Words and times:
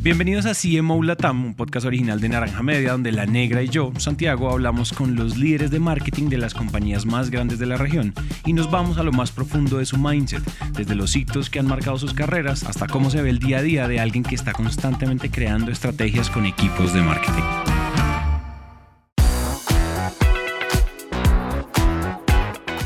Bienvenidos 0.00 0.46
a 0.46 0.52
CMO 0.54 1.02
Latam, 1.02 1.44
un 1.44 1.54
podcast 1.54 1.84
original 1.84 2.20
de 2.20 2.28
Naranja 2.28 2.62
Media, 2.62 2.92
donde 2.92 3.10
la 3.10 3.26
negra 3.26 3.64
y 3.64 3.68
yo, 3.68 3.92
Santiago, 3.98 4.48
hablamos 4.48 4.92
con 4.92 5.16
los 5.16 5.36
líderes 5.36 5.72
de 5.72 5.80
marketing 5.80 6.28
de 6.28 6.38
las 6.38 6.54
compañías 6.54 7.04
más 7.04 7.30
grandes 7.30 7.58
de 7.58 7.66
la 7.66 7.76
región 7.76 8.14
y 8.46 8.52
nos 8.52 8.70
vamos 8.70 8.98
a 8.98 9.02
lo 9.02 9.10
más 9.10 9.32
profundo 9.32 9.78
de 9.78 9.86
su 9.86 9.98
mindset, 9.98 10.44
desde 10.70 10.94
los 10.94 11.16
hitos 11.16 11.50
que 11.50 11.58
han 11.58 11.66
marcado 11.66 11.98
sus 11.98 12.14
carreras 12.14 12.62
hasta 12.62 12.86
cómo 12.86 13.10
se 13.10 13.22
ve 13.22 13.30
el 13.30 13.40
día 13.40 13.58
a 13.58 13.62
día 13.62 13.88
de 13.88 13.98
alguien 13.98 14.22
que 14.22 14.36
está 14.36 14.52
constantemente 14.52 15.32
creando 15.32 15.72
estrategias 15.72 16.30
con 16.30 16.46
equipos 16.46 16.94
de 16.94 17.02
marketing. 17.02 17.42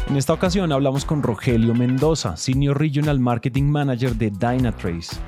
En 0.09 0.16
esta 0.16 0.33
ocasión 0.33 0.73
hablamos 0.73 1.05
con 1.05 1.23
Rogelio 1.23 1.74
Mendoza, 1.74 2.38
Senior 2.38 2.79
Regional 2.79 3.20
Marketing 3.20 3.65
Manager 3.65 4.15
de 4.15 4.30
Dynatrace 4.30 5.19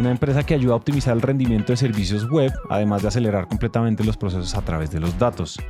una 0.00 0.10
empresa 0.10 0.42
que 0.44 0.54
ayuda 0.54 0.72
a 0.72 0.76
optimizar 0.76 1.14
el 1.14 1.20
rendimiento 1.20 1.72
de 1.72 1.76
servicios 1.76 2.28
web, 2.30 2.50
además 2.70 3.02
de 3.02 3.08
acelerar 3.08 3.46
completamente 3.46 4.02
los 4.02 4.16
procesos 4.16 4.54
a 4.54 4.62
través 4.62 4.90
de 4.90 4.98
los 4.98 5.18
datos 5.18 5.60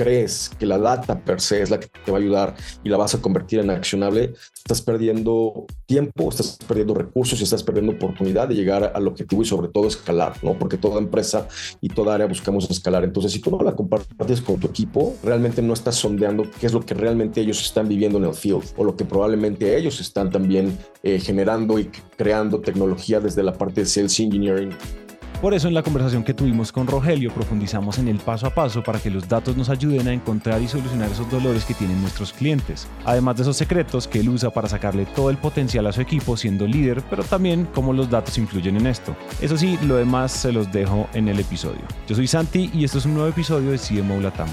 crees 0.00 0.50
que 0.58 0.64
la 0.64 0.78
data 0.78 1.22
per 1.22 1.42
se 1.42 1.60
es 1.60 1.68
la 1.68 1.78
que 1.78 1.88
te 1.88 2.10
va 2.10 2.16
a 2.16 2.20
ayudar 2.22 2.54
y 2.82 2.88
la 2.88 2.96
vas 2.96 3.14
a 3.14 3.20
convertir 3.20 3.60
en 3.60 3.68
accionable, 3.68 4.32
estás 4.56 4.80
perdiendo 4.80 5.66
tiempo, 5.84 6.30
estás 6.30 6.56
perdiendo 6.66 6.94
recursos 6.94 7.38
y 7.38 7.44
estás 7.44 7.62
perdiendo 7.62 7.92
oportunidad 7.92 8.48
de 8.48 8.54
llegar 8.54 8.92
al 8.94 9.06
objetivo 9.06 9.42
y 9.42 9.44
sobre 9.44 9.68
todo 9.68 9.86
escalar, 9.86 10.32
¿no? 10.42 10.58
Porque 10.58 10.78
toda 10.78 10.98
empresa 10.98 11.46
y 11.82 11.90
toda 11.90 12.14
área 12.14 12.26
buscamos 12.26 12.70
escalar. 12.70 13.04
Entonces, 13.04 13.32
si 13.32 13.40
tú 13.40 13.50
no 13.50 13.62
la 13.62 13.76
compartes 13.76 14.40
con 14.40 14.58
tu 14.58 14.68
equipo, 14.68 15.16
realmente 15.22 15.60
no 15.60 15.74
estás 15.74 15.96
sondeando 15.96 16.44
qué 16.58 16.64
es 16.64 16.72
lo 16.72 16.80
que 16.80 16.94
realmente 16.94 17.42
ellos 17.42 17.60
están 17.60 17.86
viviendo 17.86 18.16
en 18.16 18.24
el 18.24 18.34
field 18.34 18.64
o 18.78 18.84
lo 18.84 18.96
que 18.96 19.04
probablemente 19.04 19.76
ellos 19.76 20.00
están 20.00 20.30
también 20.30 20.78
eh, 21.02 21.20
generando 21.20 21.78
y 21.78 21.90
creando 22.16 22.60
tecnología 22.60 23.20
desde 23.20 23.42
la 23.42 23.52
parte 23.52 23.82
de 23.82 23.86
sales 23.86 24.18
engineering 24.18 24.70
por 25.40 25.54
eso 25.54 25.68
en 25.68 25.74
la 25.74 25.82
conversación 25.82 26.22
que 26.22 26.34
tuvimos 26.34 26.70
con 26.72 26.86
Rogelio 26.86 27.32
profundizamos 27.32 27.98
en 27.98 28.08
el 28.08 28.18
paso 28.18 28.46
a 28.46 28.54
paso 28.54 28.82
para 28.82 28.98
que 28.98 29.10
los 29.10 29.28
datos 29.28 29.56
nos 29.56 29.70
ayuden 29.70 30.08
a 30.08 30.12
encontrar 30.12 30.60
y 30.60 30.68
solucionar 30.68 31.10
esos 31.10 31.30
dolores 31.30 31.64
que 31.64 31.74
tienen 31.74 32.00
nuestros 32.00 32.32
clientes, 32.32 32.86
además 33.04 33.36
de 33.36 33.42
esos 33.42 33.56
secretos 33.56 34.06
que 34.06 34.20
él 34.20 34.28
usa 34.28 34.50
para 34.50 34.68
sacarle 34.68 35.06
todo 35.06 35.30
el 35.30 35.38
potencial 35.38 35.86
a 35.86 35.92
su 35.92 36.00
equipo 36.00 36.36
siendo 36.36 36.66
líder, 36.66 37.02
pero 37.08 37.24
también 37.24 37.66
cómo 37.74 37.92
los 37.92 38.10
datos 38.10 38.36
influyen 38.38 38.76
en 38.76 38.86
esto. 38.86 39.16
Eso 39.40 39.56
sí, 39.56 39.78
lo 39.86 39.96
demás 39.96 40.32
se 40.32 40.52
los 40.52 40.70
dejo 40.70 41.08
en 41.14 41.28
el 41.28 41.40
episodio. 41.40 41.82
Yo 42.08 42.14
soy 42.14 42.26
Santi 42.26 42.70
y 42.74 42.84
esto 42.84 42.98
es 42.98 43.06
un 43.06 43.14
nuevo 43.14 43.28
episodio 43.28 43.70
de 43.70 43.78
CMO 43.78 44.20
Latam. 44.20 44.48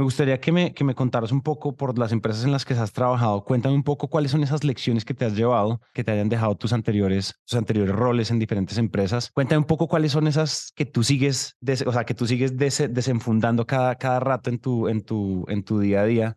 Me 0.00 0.04
gustaría 0.04 0.40
que 0.40 0.50
me, 0.50 0.72
que 0.72 0.82
me 0.82 0.94
contaras 0.94 1.30
un 1.30 1.42
poco 1.42 1.76
por 1.76 1.98
las 1.98 2.10
empresas 2.10 2.46
en 2.46 2.52
las 2.52 2.64
que 2.64 2.72
has 2.72 2.90
trabajado. 2.90 3.44
Cuéntame 3.44 3.74
un 3.74 3.82
poco 3.82 4.08
cuáles 4.08 4.30
son 4.30 4.42
esas 4.42 4.64
lecciones 4.64 5.04
que 5.04 5.12
te 5.12 5.26
has 5.26 5.34
llevado, 5.36 5.82
que 5.92 6.02
te 6.02 6.10
hayan 6.10 6.30
dejado 6.30 6.54
tus 6.54 6.72
anteriores, 6.72 7.34
tus 7.44 7.58
anteriores 7.58 7.94
roles 7.94 8.30
en 8.30 8.38
diferentes 8.38 8.78
empresas. 8.78 9.30
Cuéntame 9.30 9.58
un 9.58 9.66
poco 9.66 9.88
cuáles 9.88 10.12
son 10.12 10.26
esas 10.26 10.72
que 10.74 10.86
tú 10.86 11.02
sigues, 11.02 11.58
o 11.84 11.92
sea, 11.92 12.04
que 12.04 12.14
tú 12.14 12.26
sigues 12.26 12.56
desenfundando 12.56 13.66
cada, 13.66 13.94
cada 13.96 14.20
rato 14.20 14.48
en 14.48 14.58
tu, 14.58 14.88
en, 14.88 15.02
tu, 15.02 15.44
en 15.48 15.64
tu 15.64 15.80
día 15.80 16.00
a 16.00 16.06
día. 16.06 16.36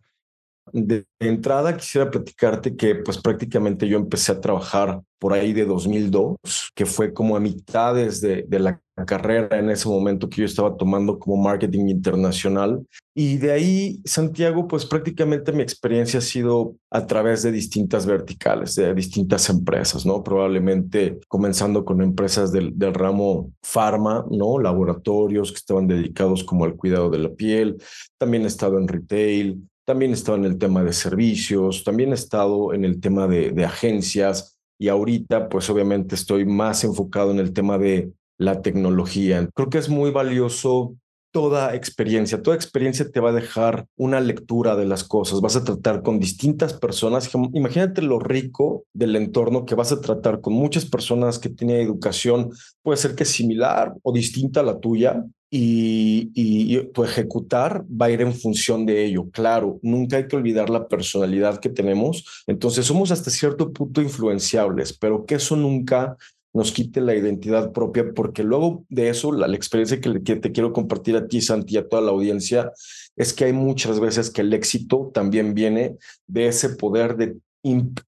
De 0.72 1.04
entrada 1.20 1.76
quisiera 1.76 2.10
platicarte 2.10 2.74
que 2.74 2.94
pues 2.94 3.18
prácticamente 3.18 3.86
yo 3.86 3.98
empecé 3.98 4.32
a 4.32 4.40
trabajar 4.40 5.02
por 5.18 5.32
ahí 5.32 5.52
de 5.52 5.64
2002, 5.64 6.36
que 6.74 6.84
fue 6.84 7.14
como 7.14 7.34
a 7.34 7.40
mitades 7.40 8.20
de, 8.20 8.46
la 8.50 8.78
carrera 9.06 9.58
en 9.58 9.70
ese 9.70 9.88
momento 9.88 10.28
que 10.28 10.42
yo 10.42 10.44
estaba 10.44 10.76
tomando 10.76 11.18
como 11.18 11.42
marketing 11.42 11.88
internacional. 11.88 12.86
Y 13.14 13.38
de 13.38 13.52
ahí, 13.52 14.00
Santiago, 14.04 14.68
pues 14.68 14.84
prácticamente 14.84 15.50
mi 15.52 15.62
experiencia 15.62 16.18
ha 16.18 16.22
sido 16.22 16.76
a 16.90 17.06
través 17.06 17.42
de 17.42 17.52
distintas 17.52 18.04
verticales, 18.04 18.74
de 18.74 18.92
distintas 18.92 19.48
empresas, 19.48 20.04
¿no? 20.04 20.22
Probablemente 20.22 21.18
comenzando 21.26 21.84
con 21.84 22.02
empresas 22.02 22.52
del, 22.52 22.78
del 22.78 22.92
ramo 22.92 23.50
farma, 23.62 24.26
¿no? 24.30 24.58
Laboratorios 24.58 25.52
que 25.52 25.58
estaban 25.58 25.86
dedicados 25.86 26.44
como 26.44 26.64
al 26.64 26.76
cuidado 26.76 27.08
de 27.08 27.18
la 27.18 27.30
piel. 27.30 27.82
También 28.18 28.44
he 28.44 28.48
estado 28.48 28.78
en 28.78 28.88
retail, 28.88 29.58
también 29.84 30.10
he 30.10 30.14
estado 30.14 30.38
en 30.38 30.44
el 30.44 30.58
tema 30.58 30.82
de 30.82 30.92
servicios, 30.92 31.84
también 31.84 32.10
he 32.10 32.14
estado 32.14 32.72
en 32.72 32.84
el 32.84 33.00
tema 33.00 33.26
de, 33.26 33.64
agencias 33.64 34.58
y 34.78 34.88
ahorita 34.88 35.48
pues 35.48 35.68
obviamente 35.70 36.14
estoy 36.14 36.44
más 36.44 36.84
enfocado 36.84 37.30
en 37.30 37.38
el 37.38 37.52
tema 37.52 37.78
de 37.78 38.12
la 38.38 38.62
tecnología. 38.62 39.48
Creo 39.54 39.70
que 39.70 39.78
es 39.78 39.88
muy 39.88 40.10
valioso 40.10 40.96
toda 41.34 41.74
experiencia. 41.74 42.40
Toda 42.42 42.54
experiencia 42.54 43.10
te 43.10 43.18
va 43.18 43.30
a 43.30 43.32
dejar 43.32 43.86
una 43.96 44.20
lectura 44.20 44.76
de 44.76 44.86
las 44.86 45.02
cosas. 45.02 45.40
Vas 45.40 45.56
a 45.56 45.64
tratar 45.64 46.02
con 46.02 46.20
distintas 46.20 46.74
personas. 46.74 47.28
Imagínate 47.52 48.02
lo 48.02 48.20
rico 48.20 48.84
del 48.92 49.16
entorno 49.16 49.64
que 49.64 49.74
vas 49.74 49.90
a 49.90 50.00
tratar 50.00 50.40
con 50.40 50.52
muchas 50.52 50.84
personas 50.84 51.40
que 51.40 51.48
tienen 51.48 51.80
educación, 51.80 52.50
puede 52.82 52.98
ser 52.98 53.16
que 53.16 53.24
es 53.24 53.30
similar 53.30 53.94
o 54.02 54.12
distinta 54.12 54.60
a 54.60 54.62
la 54.62 54.78
tuya, 54.78 55.24
y, 55.56 56.32
y, 56.34 56.84
tu 56.88 57.04
ejecutar 57.04 57.84
va 57.84 58.06
a 58.06 58.10
ir 58.10 58.20
en 58.22 58.34
función 58.34 58.84
de 58.84 59.04
ello. 59.04 59.30
Claro, 59.30 59.78
nunca 59.82 60.16
hay 60.16 60.26
que 60.26 60.34
olvidar 60.34 60.68
la 60.68 60.88
personalidad 60.88 61.60
que 61.60 61.68
tenemos. 61.68 62.42
Entonces 62.48 62.84
somos 62.86 63.12
hasta 63.12 63.30
cierto 63.30 63.72
punto 63.72 64.02
influenciables, 64.02 64.92
pero 64.92 65.24
que 65.24 65.36
eso 65.36 65.54
nunca 65.54 66.16
nos 66.52 66.72
quite 66.72 67.00
la 67.00 67.14
identidad 67.14 67.70
propia, 67.70 68.12
porque 68.12 68.42
luego 68.42 68.84
de 68.88 69.10
eso, 69.10 69.30
la, 69.30 69.46
experiencia 69.54 70.00
que, 70.00 70.10
te 70.36 70.50
quiero 70.50 70.72
compartir 70.72 71.14
a 71.14 71.28
ti, 71.28 71.40
Santi, 71.40 71.74
y 71.74 71.76
a 71.76 71.88
toda 71.88 72.02
la 72.02 72.10
audiencia, 72.10 72.72
es 73.14 73.32
que 73.32 73.44
hay 73.44 73.52
muchas 73.52 74.00
veces 74.00 74.30
que 74.30 74.40
el 74.40 74.52
éxito 74.54 75.12
también 75.14 75.54
viene 75.54 75.98
de 76.26 76.48
ese 76.48 76.70
poder 76.70 77.16
de 77.16 77.36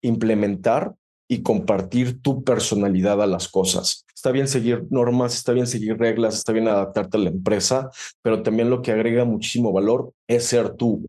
implementar 0.03 0.95
y 1.29 1.43
compartir 1.43 2.21
tu 2.23 2.45
personalidad 2.45 3.21
a 3.23 3.27
las 3.27 3.49
cosas. 3.49 4.05
Está 4.15 4.31
bien 4.31 4.49
seguir 4.49 4.85
normas, 4.91 5.35
está 5.35 5.53
bien 5.53 5.67
seguir 5.67 5.99
reglas, 5.99 6.37
está 6.37 6.53
bien 6.53 6.69
adaptarte 6.69 7.17
a 7.17 7.21
la 7.21 7.31
empresa, 7.31 7.91
pero 8.23 8.43
también 8.43 8.71
lo 8.71 8.83
que 8.83 8.93
agrega 8.93 9.25
muchísimo 9.25 9.73
valor 9.73 10.13
es 10.27 10.47
ser 10.47 10.75
tú. 10.75 11.05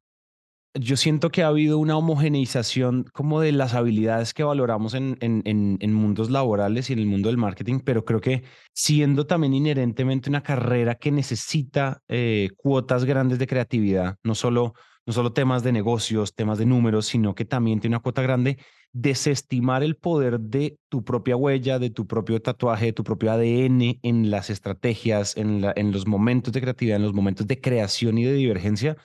Yo 0.79 0.95
siento 0.95 1.29
que 1.29 1.41
ha 1.41 1.47
habido 1.47 1.79
una 1.79 1.97
homogeneización 1.97 3.05
como 3.11 3.41
de 3.41 3.51
las 3.51 3.73
habilidades 3.73 4.33
que 4.33 4.43
valoramos 4.43 4.93
en, 4.93 5.17
en, 5.21 5.41
en, 5.45 5.93
mundos 5.93 6.29
laborales 6.29 6.89
y 6.89 6.93
en 6.93 6.99
el 6.99 7.07
mundo 7.07 7.29
del 7.29 7.37
marketing, 7.37 7.79
pero 7.83 8.05
creo 8.05 8.21
que 8.21 8.43
siendo 8.73 9.25
también 9.25 9.55
inherentemente 9.55 10.29
una 10.29 10.43
carrera 10.43 10.95
que 10.95 11.11
necesita 11.11 12.03
eh, 12.07 12.49
cuotas 12.57 13.05
grandes 13.05 13.39
de 13.39 13.47
creatividad, 13.47 14.17
no 14.23 14.35
solo, 14.35 14.73
no 15.07 15.13
solo 15.13 15.33
temas 15.33 15.63
de 15.63 15.71
negocios, 15.71 16.35
temas 16.35 16.59
de 16.59 16.67
números, 16.67 17.07
sino 17.07 17.33
que 17.33 17.45
también 17.45 17.79
tiene 17.79 17.95
una 17.95 18.03
cuota 18.03 18.21
grande, 18.21 18.59
desestimar 18.93 19.83
el 19.83 19.95
poder 19.95 20.39
de 20.39 20.79
tu 20.89 21.03
propia 21.03 21.35
huella, 21.35 21.79
de 21.79 21.89
tu 21.89 22.07
propio 22.07 22.41
tatuaje, 22.41 22.85
de 22.85 22.93
tu 22.93 23.03
propio 23.03 23.31
ADN 23.31 23.99
en 24.01 24.31
las 24.31 24.49
estrategias, 24.49 25.37
en, 25.37 25.61
los 25.91 26.07
momentos 26.07 26.53
de 26.53 26.61
creatividad, 26.61 26.97
en 26.97 27.03
los 27.03 27.13
momentos 27.13 27.47
de 27.47 27.61
creación 27.61 28.17
y 28.17 28.25
de 28.25 28.33
divergencia, 28.33 28.97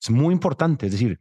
es 0.00 0.10
muy 0.10 0.32
importante. 0.32 0.86
Es 0.86 0.92
decir, 0.92 1.20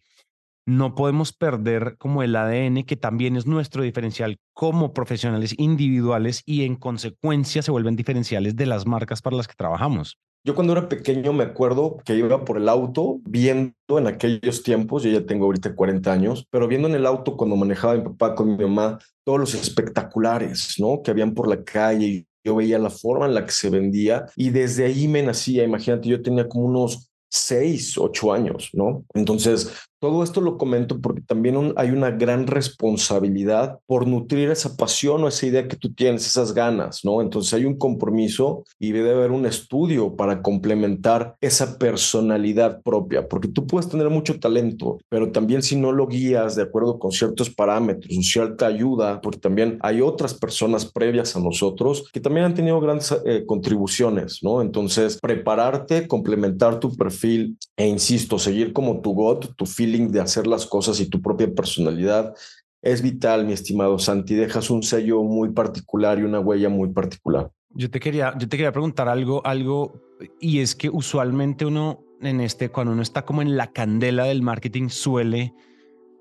no 0.66 0.94
podemos 0.94 1.34
perder 1.34 1.96
como 1.98 2.22
el 2.22 2.36
ADN 2.36 2.84
que 2.84 2.96
también 2.96 3.36
es 3.36 3.48
nuestro 3.48 3.84
diferencial 3.84 4.38
como 4.54 4.94
profesionales 4.94 5.56
individuales 5.58 6.44
y 6.46 6.64
en 6.64 6.76
consecuencia 6.76 7.62
se 7.64 7.72
vuelven 7.72 7.96
diferenciales 7.96 8.56
de 8.56 8.68
las 8.68 8.86
marcas 8.86 9.22
para 9.22 9.38
las 9.38 9.48
que 9.48 9.56
trabajamos. 9.56 10.20
Yo 10.44 10.56
cuando 10.56 10.74
era 10.74 10.88
pequeño 10.88 11.34
me 11.34 11.44
acuerdo 11.44 11.98
que 12.06 12.16
iba 12.16 12.46
por 12.46 12.58
el 12.58 12.70
auto 12.70 13.20
viendo 13.24 13.74
en 13.90 14.08
aquellos 14.08 14.64
tiempos, 14.64 15.04
yo 15.04 15.12
ya 15.12 15.26
tengo 15.26 15.46
ahorita 15.46 15.76
40 15.76 16.12
años, 16.12 16.48
pero 16.50 16.68
viendo 16.68 16.88
en 16.88 16.96
el 16.96 17.06
auto 17.06 17.36
cuando 17.36 17.56
manejaba 17.56 17.96
mi 17.96 18.04
papá 18.04 18.36
con 18.36 18.56
mi 18.56 18.64
mamá 18.64 19.00
todos 19.26 19.40
los 19.40 19.54
espectaculares, 19.54 20.76
¿no? 20.80 21.02
Que 21.04 21.12
habían 21.12 21.34
por 21.34 21.48
la 21.48 21.64
calle 21.64 22.26
yo 22.44 22.56
veía 22.56 22.80
la 22.80 22.90
forma 22.90 23.26
en 23.26 23.34
la 23.34 23.46
que 23.46 23.52
se 23.52 23.70
vendía 23.70 24.26
y 24.36 24.50
desde 24.50 24.86
ahí 24.86 25.08
me 25.08 25.22
nacía, 25.22 25.64
imagínate, 25.64 26.08
yo 26.08 26.22
tenía 26.22 26.48
como 26.48 26.66
unos 26.66 27.10
seis, 27.30 27.98
ocho 27.98 28.34
años, 28.34 28.70
¿no? 28.74 29.06
Entonces, 29.14 29.72
todo 30.00 30.24
esto 30.24 30.42
lo 30.42 30.58
comento 30.58 31.00
porque 31.02 31.22
también 31.22 31.74
hay 31.76 31.92
una 31.92 32.12
gran 32.12 32.48
responsabilidad 32.48 33.80
por 33.86 34.08
nutrir 34.08 34.50
esa 34.50 34.76
pasión 34.76 35.24
o 35.24 35.28
esa 35.28 35.46
idea 35.46 35.68
que 35.68 35.76
tú 35.76 35.94
tienes, 35.94 36.26
esas 36.26 36.54
ganas, 36.54 37.04
¿no? 37.04 37.22
Entonces 37.22 37.54
hay 37.54 37.66
un 37.66 37.78
compromiso 37.78 38.64
y 38.80 38.92
debe 38.92 39.12
haber 39.12 39.32
un 39.32 39.46
estudio 39.46 40.16
para 40.16 40.42
complementar 40.42 41.36
esa 41.42 41.78
personalidad 41.78 42.82
propia, 42.82 43.28
porque 43.28 43.48
tú 43.48 43.68
puedes 43.68 43.90
tener 43.90 44.10
mucho 44.10 44.40
talento, 44.40 45.00
pero 45.10 45.32
también 45.32 45.62
si 45.62 45.76
no 45.76 45.92
lo 45.92 46.08
guías 46.08 46.56
de 46.56 46.64
acuerdo 46.64 47.00
con 47.00 47.12
ciertos 47.12 47.50
parámetros 47.50 48.18
o 48.18 48.22
cierta 48.22 48.68
ayuda, 48.68 49.22
porque 49.22 49.40
también 49.40 49.78
hay 49.82 50.02
otras 50.02 50.34
personas 50.34 50.86
previas 50.86 51.36
a 51.36 51.40
nosotros 51.40 52.10
que 52.12 52.20
también 52.20 52.46
han 52.46 52.54
tenido 52.54 52.80
grandes 52.80 53.16
eh, 53.26 53.44
contribuciones, 53.46 54.40
¿no? 54.42 54.62
Entonces, 54.62 55.20
prepararte, 55.22 56.08
complementar 56.08 56.80
tu 56.80 56.96
perfil 56.96 57.58
e 57.76 57.88
insisto, 57.88 58.40
seguir 58.40 58.74
como 58.74 59.02
tu 59.02 59.14
God, 59.14 59.46
tu 59.56 59.66
feeling 59.90 60.12
de 60.12 60.22
hacer 60.22 60.48
las 60.48 60.66
cosas 60.66 61.00
y 61.00 61.10
tu 61.10 61.22
propia 61.22 61.54
personalidad 61.54 62.36
es 62.82 63.02
vital, 63.02 63.46
mi 63.46 63.54
estimado 63.54 64.00
Santi. 64.00 64.36
Dejas 64.36 64.70
un 64.70 64.84
sello 64.84 65.24
muy 65.24 65.50
particular 65.50 66.20
y 66.20 66.24
una 66.24 66.40
huella 66.40 66.70
muy 66.70 66.90
particular. 66.90 67.52
Yo 67.72 67.90
te 67.90 68.00
quería, 68.00 68.34
yo 68.38 68.48
te 68.48 68.58
quería 68.58 68.72
preguntar 68.72 69.10
algo, 69.10 69.46
algo, 69.46 70.02
y 70.40 70.60
es 70.60 70.76
que 70.76 70.90
usualmente 70.90 71.66
uno 71.66 72.04
en 72.22 72.42
este, 72.42 72.70
cuando 72.70 72.94
uno 72.94 73.02
está 73.02 73.26
como 73.26 73.42
en 73.42 73.58
la 73.58 73.72
candela 73.72 74.26
del 74.26 74.42
marketing, 74.42 74.90
suele 74.90 75.54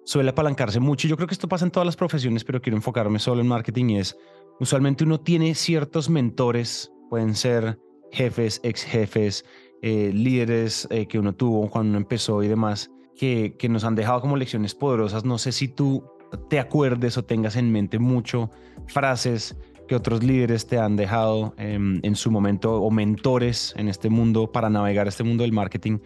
suele 0.04 0.30
apalancarse 0.30 0.80
mucho. 0.80 1.06
Yo 1.06 1.16
creo 1.16 1.28
que 1.28 1.34
esto 1.34 1.48
pasa 1.48 1.66
en 1.66 1.70
todas 1.70 1.84
las 1.84 1.96
profesiones, 1.96 2.42
pero 2.42 2.62
quiero 2.62 2.76
enfocarme 2.76 3.18
solo 3.18 3.42
en 3.42 3.48
marketing 3.48 3.90
y 3.90 3.98
es, 3.98 4.16
usualmente 4.58 5.04
uno 5.04 5.20
tiene 5.20 5.54
ciertos 5.54 6.08
mentores, 6.08 6.90
pueden 7.10 7.34
ser 7.34 7.78
jefes, 8.10 8.58
ex 8.62 8.84
jefes, 8.84 9.44
eh, 9.82 10.10
líderes 10.14 10.88
eh, 10.90 11.06
que 11.06 11.18
uno 11.18 11.34
tuvo 11.34 11.68
cuando 11.68 11.90
uno 11.90 11.98
empezó 11.98 12.42
y 12.42 12.48
demás, 12.48 12.90
que, 13.18 13.68
nos 13.68 13.84
han 13.84 13.96
dejado 13.96 14.20
como 14.20 14.36
lecciones 14.36 14.74
poderosas. 14.74 15.24
No 15.24 15.38
sé 15.38 15.52
si 15.52 15.68
tú 15.68 16.04
te 16.48 16.60
acuerdes 16.60 17.18
o 17.18 17.24
tengas 17.24 17.56
en 17.56 17.72
mente 17.72 17.98
mucho 17.98 18.50
frases 18.86 19.56
que 19.88 19.96
otros 19.96 20.22
líderes 20.22 20.66
te 20.66 20.78
han 20.78 20.96
dejado 20.96 21.54
em, 21.56 22.00
en 22.02 22.14
su 22.14 22.30
momento 22.30 22.80
o 22.80 22.90
mentores 22.90 23.74
en 23.76 23.88
este 23.88 24.08
mundo 24.10 24.52
para 24.52 24.70
navegar 24.70 25.08
este 25.08 25.24
mundo 25.24 25.42
del 25.42 25.52
marketing 25.52 25.98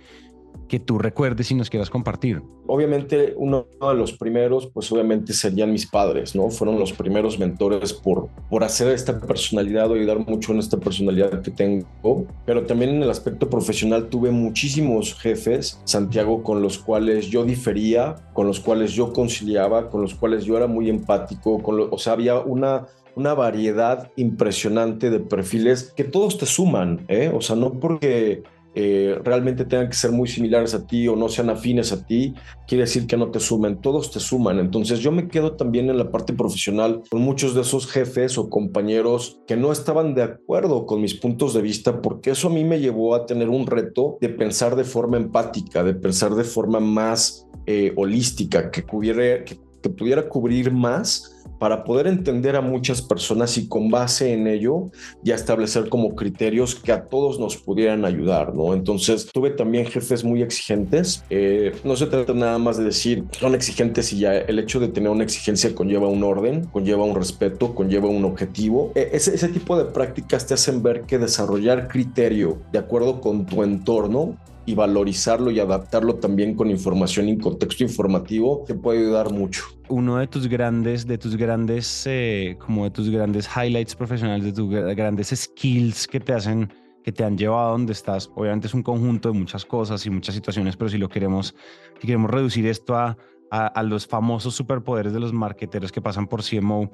que 0.72 0.80
tú 0.80 0.98
recuerdes 0.98 1.50
y 1.50 1.54
nos 1.54 1.68
quieras 1.68 1.90
compartir? 1.90 2.40
Obviamente, 2.66 3.34
uno 3.36 3.66
de 3.78 3.94
los 3.94 4.14
primeros, 4.16 4.68
pues 4.68 4.90
obviamente 4.90 5.34
serían 5.34 5.70
mis 5.70 5.86
padres, 5.86 6.34
¿no? 6.34 6.48
Fueron 6.48 6.78
los 6.78 6.94
primeros 6.94 7.38
mentores 7.38 7.92
por, 7.92 8.30
por 8.48 8.64
hacer 8.64 8.88
esta 8.88 9.20
personalidad 9.20 9.90
o 9.90 9.94
ayudar 9.96 10.20
mucho 10.26 10.52
en 10.52 10.60
esta 10.60 10.78
personalidad 10.78 11.42
que 11.42 11.50
tengo. 11.50 12.26
Pero 12.46 12.64
también 12.64 12.92
en 12.92 13.02
el 13.02 13.10
aspecto 13.10 13.50
profesional 13.50 14.08
tuve 14.08 14.30
muchísimos 14.30 15.14
jefes, 15.14 15.78
Santiago, 15.84 16.42
con 16.42 16.62
los 16.62 16.78
cuales 16.78 17.26
yo 17.26 17.44
difería, 17.44 18.14
con 18.32 18.46
los 18.46 18.58
cuales 18.58 18.92
yo 18.92 19.12
conciliaba, 19.12 19.90
con 19.90 20.00
los 20.00 20.14
cuales 20.14 20.46
yo 20.46 20.56
era 20.56 20.68
muy 20.68 20.88
empático, 20.88 21.62
con 21.62 21.86
o 21.90 21.98
sea, 21.98 22.14
había 22.14 22.40
una 22.40 22.86
una 23.14 23.34
variedad 23.34 24.10
impresionante 24.16 25.10
de 25.10 25.20
perfiles 25.20 25.92
que 25.94 26.04
todos 26.04 26.38
te 26.38 26.46
suman, 26.46 27.04
¿eh? 27.08 27.30
O 27.34 27.42
sea, 27.42 27.56
no 27.56 27.74
porque 27.74 28.42
eh, 28.74 29.18
realmente 29.22 29.64
tengan 29.64 29.88
que 29.88 29.96
ser 29.96 30.12
muy 30.12 30.28
similares 30.28 30.74
a 30.74 30.86
ti 30.86 31.06
o 31.06 31.14
no 31.14 31.28
sean 31.28 31.50
afines 31.50 31.92
a 31.92 32.06
ti, 32.06 32.34
quiere 32.66 32.84
decir 32.84 33.06
que 33.06 33.16
no 33.16 33.30
te 33.30 33.38
sumen, 33.38 33.80
todos 33.80 34.10
te 34.10 34.20
suman. 34.20 34.58
Entonces 34.58 35.00
yo 35.00 35.12
me 35.12 35.28
quedo 35.28 35.56
también 35.56 35.90
en 35.90 35.98
la 35.98 36.10
parte 36.10 36.32
profesional 36.32 37.02
con 37.10 37.20
muchos 37.20 37.54
de 37.54 37.60
esos 37.60 37.86
jefes 37.86 38.38
o 38.38 38.48
compañeros 38.48 39.40
que 39.46 39.56
no 39.56 39.72
estaban 39.72 40.14
de 40.14 40.22
acuerdo 40.22 40.86
con 40.86 41.00
mis 41.00 41.14
puntos 41.14 41.54
de 41.54 41.62
vista, 41.62 42.00
porque 42.00 42.30
eso 42.30 42.48
a 42.48 42.52
mí 42.52 42.64
me 42.64 42.80
llevó 42.80 43.14
a 43.14 43.26
tener 43.26 43.48
un 43.48 43.66
reto 43.66 44.16
de 44.20 44.30
pensar 44.30 44.76
de 44.76 44.84
forma 44.84 45.16
empática, 45.16 45.84
de 45.84 45.94
pensar 45.94 46.34
de 46.34 46.44
forma 46.44 46.80
más 46.80 47.46
eh, 47.66 47.92
holística, 47.96 48.70
que, 48.70 48.84
que 48.84 49.90
pudiera 49.90 50.28
cubrir 50.28 50.72
más 50.72 51.31
para 51.62 51.84
poder 51.84 52.08
entender 52.08 52.56
a 52.56 52.60
muchas 52.60 53.00
personas 53.00 53.56
y 53.56 53.68
con 53.68 53.88
base 53.88 54.32
en 54.32 54.48
ello 54.48 54.90
ya 55.22 55.36
establecer 55.36 55.88
como 55.88 56.16
criterios 56.16 56.74
que 56.74 56.90
a 56.90 57.04
todos 57.04 57.38
nos 57.38 57.56
pudieran 57.56 58.04
ayudar, 58.04 58.52
¿no? 58.52 58.74
Entonces 58.74 59.30
tuve 59.32 59.50
también 59.50 59.86
jefes 59.86 60.24
muy 60.24 60.42
exigentes. 60.42 61.24
Eh, 61.30 61.70
no 61.84 61.94
se 61.94 62.06
trata 62.06 62.34
nada 62.34 62.58
más 62.58 62.78
de 62.78 62.84
decir 62.86 63.22
son 63.38 63.54
exigentes 63.54 64.12
y 64.12 64.18
ya 64.18 64.38
el 64.38 64.58
hecho 64.58 64.80
de 64.80 64.88
tener 64.88 65.10
una 65.10 65.22
exigencia 65.22 65.72
conlleva 65.72 66.08
un 66.08 66.24
orden, 66.24 66.64
conlleva 66.64 67.04
un 67.04 67.14
respeto, 67.14 67.76
conlleva 67.76 68.08
un 68.08 68.24
objetivo. 68.24 68.90
E, 68.96 69.10
ese, 69.12 69.32
ese 69.32 69.46
tipo 69.46 69.78
de 69.78 69.84
prácticas 69.84 70.44
te 70.48 70.54
hacen 70.54 70.82
ver 70.82 71.02
que 71.02 71.18
desarrollar 71.18 71.86
criterio 71.86 72.60
de 72.72 72.80
acuerdo 72.80 73.20
con 73.20 73.46
tu 73.46 73.62
entorno 73.62 74.36
y 74.64 74.74
valorizarlo 74.74 75.50
y 75.50 75.60
adaptarlo 75.60 76.16
también 76.16 76.54
con 76.54 76.70
información 76.70 77.28
en 77.28 77.38
contexto 77.40 77.82
informativo 77.82 78.64
te 78.66 78.74
puede 78.74 79.00
ayudar 79.00 79.32
mucho. 79.32 79.64
Uno 79.88 80.18
de 80.18 80.26
tus 80.26 80.46
grandes, 80.46 81.06
de 81.06 81.18
tus 81.18 81.36
grandes, 81.36 82.04
eh, 82.06 82.56
como 82.58 82.84
de 82.84 82.90
tus 82.90 83.10
grandes 83.10 83.48
highlights 83.54 83.94
profesionales, 83.94 84.44
de 84.44 84.52
tus 84.52 84.70
grandes 84.70 85.28
skills 85.28 86.06
que 86.06 86.20
te 86.20 86.32
hacen, 86.32 86.72
que 87.02 87.12
te 87.12 87.24
han 87.24 87.36
llevado 87.36 87.68
a 87.68 87.72
donde 87.72 87.92
estás, 87.92 88.30
obviamente 88.36 88.68
es 88.68 88.74
un 88.74 88.82
conjunto 88.82 89.32
de 89.32 89.38
muchas 89.38 89.64
cosas 89.64 90.06
y 90.06 90.10
muchas 90.10 90.34
situaciones, 90.34 90.76
pero 90.76 90.88
si 90.88 90.98
lo 90.98 91.08
queremos, 91.08 91.54
si 92.00 92.06
queremos 92.06 92.30
reducir 92.30 92.66
esto 92.66 92.96
a, 92.96 93.16
a, 93.52 93.82
los 93.82 94.06
famosos 94.06 94.54
superpoderes 94.54 95.12
de 95.12 95.20
los 95.20 95.34
marqueteros 95.34 95.92
que 95.92 96.00
pasan 96.00 96.26
por 96.26 96.42
CMO. 96.42 96.90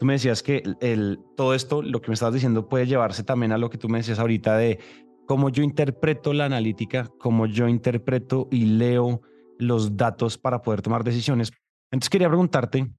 Tú 0.00 0.06
me 0.06 0.14
decías 0.14 0.42
que 0.42 0.64
el, 0.80 1.20
todo 1.36 1.54
esto, 1.54 1.82
lo 1.82 2.00
que 2.00 2.08
me 2.08 2.14
estabas 2.14 2.34
diciendo, 2.34 2.68
puede 2.68 2.88
llevarse 2.88 3.22
también 3.22 3.52
a 3.52 3.58
lo 3.58 3.70
que 3.70 3.78
tú 3.78 3.88
me 3.88 3.98
decías 3.98 4.18
ahorita 4.18 4.56
de 4.56 4.80
cómo 5.30 5.48
yo 5.48 5.62
interpreto 5.62 6.32
la 6.32 6.46
analítica, 6.46 7.08
cómo 7.20 7.46
yo 7.46 7.68
interpreto 7.68 8.48
y 8.50 8.64
leo 8.64 9.20
los 9.60 9.96
datos 9.96 10.36
para 10.36 10.60
poder 10.60 10.82
tomar 10.82 11.04
decisiones. 11.04 11.52
Entonces 11.92 12.10
quería 12.10 12.26
preguntarte, 12.26 12.92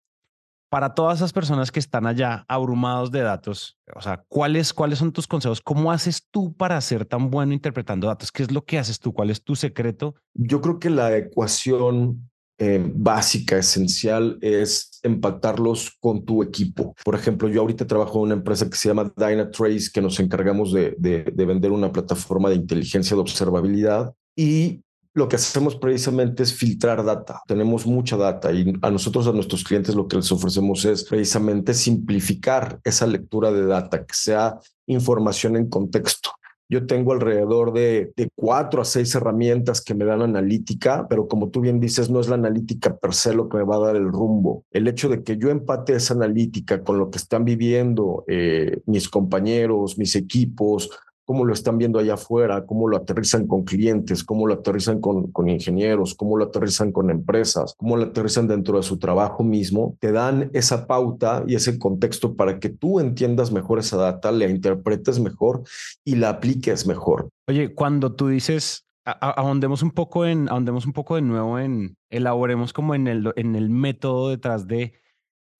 para 0.70 0.94
todas 0.94 1.18
esas 1.18 1.34
personas 1.34 1.74
que 1.74 1.82
están 1.82 2.08
allá 2.08 2.46
abrumados 2.48 3.12
de 3.12 3.20
datos, 3.20 3.78
o 3.94 4.00
sea, 4.00 4.24
¿cuáles, 4.30 4.74
¿cuáles 4.74 5.00
son 5.00 5.12
tus 5.12 5.28
consejos? 5.28 5.60
¿Cómo 5.60 5.92
haces 5.92 6.26
tú 6.32 6.56
para 6.56 6.80
ser 6.80 7.04
tan 7.04 7.30
bueno 7.30 7.52
interpretando 7.52 8.08
datos? 8.08 8.32
¿Qué 8.32 8.44
es 8.44 8.52
lo 8.54 8.64
que 8.64 8.80
haces 8.80 8.98
tú? 9.02 9.12
¿Cuál 9.12 9.30
es 9.30 9.44
tu 9.44 9.58
secreto? 9.58 10.16
Yo 10.34 10.62
creo 10.62 10.80
que 10.80 10.90
la 10.90 11.14
ecuación 11.18 12.31
eh, 12.64 12.80
básica, 12.94 13.58
esencial, 13.58 14.38
es 14.40 15.00
empatarlos 15.02 15.98
con 16.00 16.24
tu 16.24 16.44
equipo. 16.44 16.94
Por 17.04 17.16
ejemplo, 17.16 17.50
yo 17.50 17.62
ahorita 17.62 17.88
trabajo 17.88 18.20
en 18.20 18.26
una 18.26 18.34
empresa 18.36 18.70
que 18.70 18.78
se 18.78 18.88
llama 18.88 19.12
Dynatrace, 19.18 19.90
que 19.92 20.00
nos 20.00 20.20
encargamos 20.20 20.72
de, 20.72 20.96
de, 21.00 21.24
de 21.24 21.46
vender 21.46 21.72
una 21.72 21.92
plataforma 21.92 22.50
de 22.50 22.58
inteligencia 22.58 23.16
de 23.16 23.22
observabilidad 23.22 24.14
y 24.36 24.84
lo 25.16 25.28
que 25.28 25.38
hacemos 25.38 25.76
precisamente 25.76 26.44
es 26.44 26.54
filtrar 26.54 27.04
data. 27.04 27.42
Tenemos 27.48 27.88
mucha 27.88 28.16
data 28.16 28.52
y 28.52 28.72
a 28.84 28.92
nosotros, 28.92 29.26
a 29.26 29.32
nuestros 29.32 29.64
clientes, 29.64 29.96
lo 29.96 30.08
que 30.08 30.18
les 30.18 30.32
ofrecemos 30.32 30.86
es 30.86 31.04
precisamente 31.04 31.74
simplificar 31.74 32.80
esa 32.84 33.08
lectura 33.08 33.52
de 33.52 33.66
data, 33.66 34.06
que 34.06 34.14
sea 34.14 34.60
información 34.86 35.58
en 35.58 35.68
contexto. 35.68 36.30
Yo 36.72 36.86
tengo 36.86 37.12
alrededor 37.12 37.74
de, 37.74 38.14
cuatro 38.34 38.82
a 38.82 38.86
seis 38.86 39.14
herramientas 39.14 39.82
que 39.82 39.94
me 39.94 40.06
dan 40.06 40.22
analítica, 40.22 41.06
pero 41.10 41.28
como 41.28 41.50
tú 41.50 41.60
bien 41.60 41.82
dices, 41.82 42.10
no 42.10 42.22
es 42.22 42.30
la 42.30 42.36
analítica 42.36 42.96
per 42.96 43.14
se 43.14 43.34
lo 43.34 43.50
que 43.50 43.58
me 43.58 43.66
va 43.66 43.76
a 43.76 43.88
dar 43.88 43.98
el 43.98 44.10
rumbo. 44.10 44.64
El 44.72 44.88
hecho 44.88 45.10
de 45.10 45.22
que 45.22 45.38
yo 45.38 45.50
empate 45.50 45.96
esa 45.96 46.14
analítica 46.14 46.82
con 46.82 46.98
lo 46.98 47.12
que 47.12 47.18
están 47.18 47.44
viviendo 47.44 48.24
eh, 48.26 48.80
mis 48.86 49.10
compañeros, 49.10 49.98
mis 49.98 50.16
equipos, 50.16 50.90
cómo 51.26 51.46
lo 51.46 51.54
están 51.54 51.78
viendo 51.78 52.00
allá 52.00 52.16
afuera, 52.16 52.66
cómo 52.66 52.88
lo 52.88 52.98
aterrizan 52.98 53.48
con 53.48 53.64
clientes, 53.64 54.24
cómo 54.24 54.48
lo 54.48 54.56
aterrizan 54.56 55.00
con, 55.00 55.32
con 55.32 55.50
ingenieros, 55.50 56.16
cómo 56.16 56.38
lo 56.38 56.46
aterrizan 56.46 56.92
con 56.92 57.10
empresas, 57.10 57.76
cómo 57.78 57.98
lo 57.98 58.04
aterrizan 58.04 58.48
dentro 58.48 58.78
de 58.78 58.84
su 58.84 58.98
trabajo 59.00 59.44
mismo, 59.44 59.96
te 60.00 60.12
dan 60.12 60.50
esa 60.54 60.88
pauta 60.88 61.44
y 61.48 61.56
ese 61.56 61.80
contexto 61.80 62.36
para 62.36 62.60
que 62.60 62.70
tú 62.70 63.00
entiendas 63.00 63.52
mejor 63.52 63.80
esa 63.80 63.98
data, 63.98 64.32
la 64.32 64.50
interpretes 64.50 65.20
mejor 65.20 65.64
y 66.04 66.16
la 66.16 66.30
apliques 66.30 66.88
mejor. 66.88 67.30
Oye, 67.48 67.74
cuando 67.74 68.14
tú 68.14 68.28
dices 68.28 68.86
ahondemos 69.04 69.82
un 69.82 69.92
poco 69.92 70.26
en, 70.26 70.50
ahondemos 70.50 70.86
un 70.86 70.94
poco 70.94 71.16
de 71.16 71.22
nuevo 71.22 71.60
en, 71.60 71.98
elaboremos 72.10 72.74
como 72.74 72.96
en 72.96 73.08
el, 73.08 73.32
en 73.36 73.56
el 73.56 73.70
método 73.70 74.30
detrás 74.30 74.68
de 74.68 74.94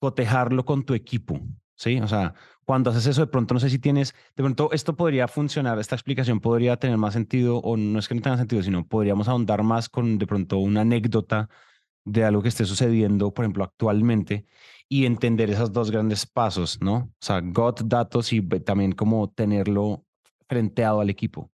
cotejarlo 0.00 0.64
con 0.64 0.84
tu 0.84 0.94
equipo, 0.94 1.38
¿sí? 1.82 2.00
O 2.00 2.06
sea, 2.06 2.34
cuando 2.64 2.90
haces 2.90 3.06
eso, 3.06 3.22
de 3.22 3.26
pronto 3.26 3.54
no 3.54 3.60
sé 3.60 3.68
si 3.68 3.80
tienes, 3.80 4.14
de 4.36 4.42
pronto 4.44 4.70
esto 4.72 4.94
podría 4.94 5.26
funcionar, 5.26 5.80
esta 5.80 5.96
explicación 5.96 6.38
podría 6.38 6.76
tener 6.76 6.96
más 6.96 7.12
sentido, 7.12 7.58
o 7.58 7.76
no 7.76 7.98
es 7.98 8.06
que 8.06 8.14
no 8.14 8.22
tenga 8.22 8.36
sentido, 8.36 8.62
sino 8.62 8.86
podríamos 8.86 9.26
ahondar 9.26 9.64
más 9.64 9.88
con 9.88 10.16
de 10.18 10.26
pronto 10.26 10.58
una 10.58 10.82
anécdota 10.82 11.48
de 12.04 12.24
algo 12.24 12.40
que 12.40 12.48
esté 12.48 12.64
sucediendo, 12.64 13.34
por 13.34 13.44
ejemplo, 13.44 13.64
actualmente, 13.64 14.46
y 14.88 15.06
entender 15.06 15.50
esos 15.50 15.72
dos 15.72 15.90
grandes 15.90 16.24
pasos, 16.24 16.78
¿no? 16.80 16.94
O 16.94 17.10
sea, 17.20 17.40
got 17.40 17.82
datos 17.82 18.32
y 18.32 18.40
también 18.42 18.92
como 18.92 19.28
tenerlo 19.30 20.04
frenteado 20.48 21.00
al 21.00 21.10
equipo. 21.10 21.50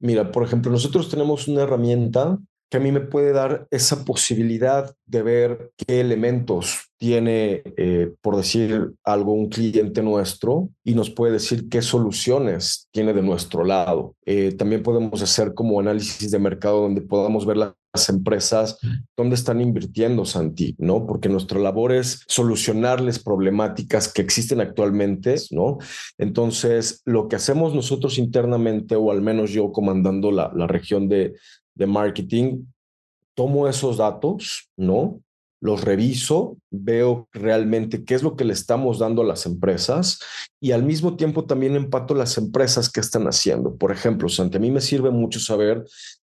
Mira, 0.00 0.32
por 0.32 0.42
ejemplo, 0.42 0.72
nosotros 0.72 1.08
tenemos 1.08 1.46
una 1.46 1.62
herramienta 1.62 2.38
que 2.72 2.78
a 2.78 2.80
mí 2.80 2.90
me 2.90 3.00
puede 3.00 3.34
dar 3.34 3.66
esa 3.70 4.02
posibilidad 4.02 4.96
de 5.04 5.22
ver 5.22 5.72
qué 5.76 6.00
elementos 6.00 6.90
tiene, 6.96 7.62
eh, 7.76 8.14
por 8.22 8.34
decir 8.34 8.94
algo, 9.04 9.34
un 9.34 9.50
cliente 9.50 10.02
nuestro 10.02 10.70
y 10.82 10.94
nos 10.94 11.10
puede 11.10 11.34
decir 11.34 11.68
qué 11.68 11.82
soluciones 11.82 12.88
tiene 12.90 13.12
de 13.12 13.20
nuestro 13.20 13.62
lado. 13.62 14.14
Eh, 14.24 14.52
también 14.52 14.82
podemos 14.82 15.20
hacer 15.20 15.52
como 15.52 15.80
análisis 15.80 16.30
de 16.30 16.38
mercado 16.38 16.80
donde 16.80 17.02
podamos 17.02 17.44
ver 17.44 17.58
las 17.58 18.08
empresas 18.08 18.78
dónde 19.18 19.34
están 19.34 19.60
invirtiendo, 19.60 20.24
Santi, 20.24 20.74
¿no? 20.78 21.06
Porque 21.06 21.28
nuestra 21.28 21.58
labor 21.58 21.92
es 21.92 22.22
solucionarles 22.26 23.18
problemáticas 23.18 24.10
que 24.10 24.22
existen 24.22 24.62
actualmente, 24.62 25.34
¿no? 25.50 25.76
Entonces, 26.16 27.02
lo 27.04 27.28
que 27.28 27.36
hacemos 27.36 27.74
nosotros 27.74 28.16
internamente, 28.16 28.96
o 28.96 29.10
al 29.10 29.20
menos 29.20 29.50
yo 29.50 29.72
comandando 29.72 30.30
la, 30.30 30.50
la 30.54 30.66
región 30.66 31.10
de, 31.10 31.34
de 31.74 31.86
marketing, 31.86 32.64
tomo 33.34 33.68
esos 33.68 33.96
datos, 33.96 34.70
¿no? 34.76 35.20
Los 35.60 35.82
reviso, 35.82 36.58
veo 36.70 37.28
realmente 37.32 38.04
qué 38.04 38.14
es 38.14 38.22
lo 38.22 38.34
que 38.34 38.44
le 38.44 38.52
estamos 38.52 38.98
dando 38.98 39.22
a 39.22 39.26
las 39.26 39.46
empresas 39.46 40.18
y 40.60 40.72
al 40.72 40.82
mismo 40.82 41.16
tiempo 41.16 41.44
también 41.44 41.76
empato 41.76 42.14
las 42.14 42.36
empresas 42.36 42.90
que 42.90 43.00
están 43.00 43.24
haciendo. 43.26 43.76
Por 43.76 43.92
ejemplo, 43.92 44.28
Santi, 44.28 44.56
a 44.56 44.60
mí 44.60 44.70
me 44.70 44.80
sirve 44.80 45.10
mucho 45.10 45.38
saber 45.38 45.84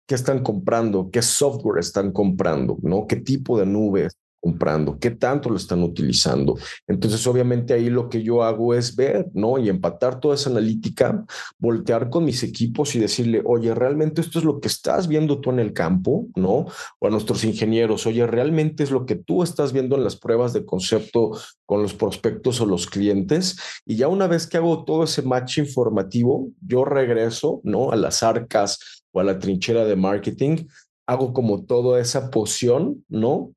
qué 0.06 0.14
están 0.14 0.42
comprando, 0.42 1.10
qué 1.12 1.20
software 1.20 1.78
están 1.78 2.10
comprando, 2.12 2.78
¿no? 2.82 3.06
¿Qué 3.06 3.16
tipo 3.16 3.58
de 3.58 3.66
nubes? 3.66 4.16
Comprando, 4.40 4.98
qué 4.98 5.10
tanto 5.10 5.50
lo 5.50 5.56
están 5.56 5.82
utilizando. 5.82 6.56
Entonces, 6.86 7.26
obviamente 7.26 7.74
ahí 7.74 7.90
lo 7.90 8.08
que 8.08 8.22
yo 8.22 8.42
hago 8.42 8.74
es 8.74 8.94
ver, 8.94 9.26
¿no? 9.34 9.58
Y 9.58 9.68
empatar 9.68 10.20
toda 10.20 10.34
esa 10.34 10.50
analítica, 10.50 11.24
voltear 11.58 12.08
con 12.10 12.24
mis 12.24 12.42
equipos 12.42 12.94
y 12.94 13.00
decirle, 13.00 13.42
oye, 13.44 13.74
realmente 13.74 14.20
esto 14.20 14.38
es 14.38 14.44
lo 14.44 14.60
que 14.60 14.68
estás 14.68 15.08
viendo 15.08 15.40
tú 15.40 15.50
en 15.50 15.58
el 15.58 15.72
campo, 15.72 16.26
¿no? 16.36 16.66
O 16.98 17.06
a 17.06 17.10
nuestros 17.10 17.44
ingenieros, 17.44 18.06
oye, 18.06 18.26
realmente 18.26 18.82
es 18.82 18.90
lo 18.90 19.06
que 19.06 19.16
tú 19.16 19.42
estás 19.42 19.72
viendo 19.72 19.96
en 19.96 20.04
las 20.04 20.16
pruebas 20.16 20.52
de 20.52 20.64
concepto 20.64 21.32
con 21.66 21.82
los 21.82 21.94
prospectos 21.94 22.60
o 22.60 22.66
los 22.66 22.86
clientes. 22.86 23.58
Y 23.84 23.96
ya 23.96 24.08
una 24.08 24.26
vez 24.26 24.46
que 24.46 24.56
hago 24.56 24.84
todo 24.84 25.04
ese 25.04 25.22
match 25.22 25.58
informativo, 25.58 26.48
yo 26.60 26.84
regreso, 26.84 27.60
¿no? 27.64 27.90
A 27.90 27.96
las 27.96 28.22
arcas 28.22 28.78
o 29.12 29.20
a 29.20 29.24
la 29.24 29.38
trinchera 29.38 29.84
de 29.84 29.96
marketing, 29.96 30.66
hago 31.06 31.32
como 31.32 31.64
toda 31.64 32.00
esa 32.00 32.30
poción, 32.30 33.04
¿no? 33.08 33.52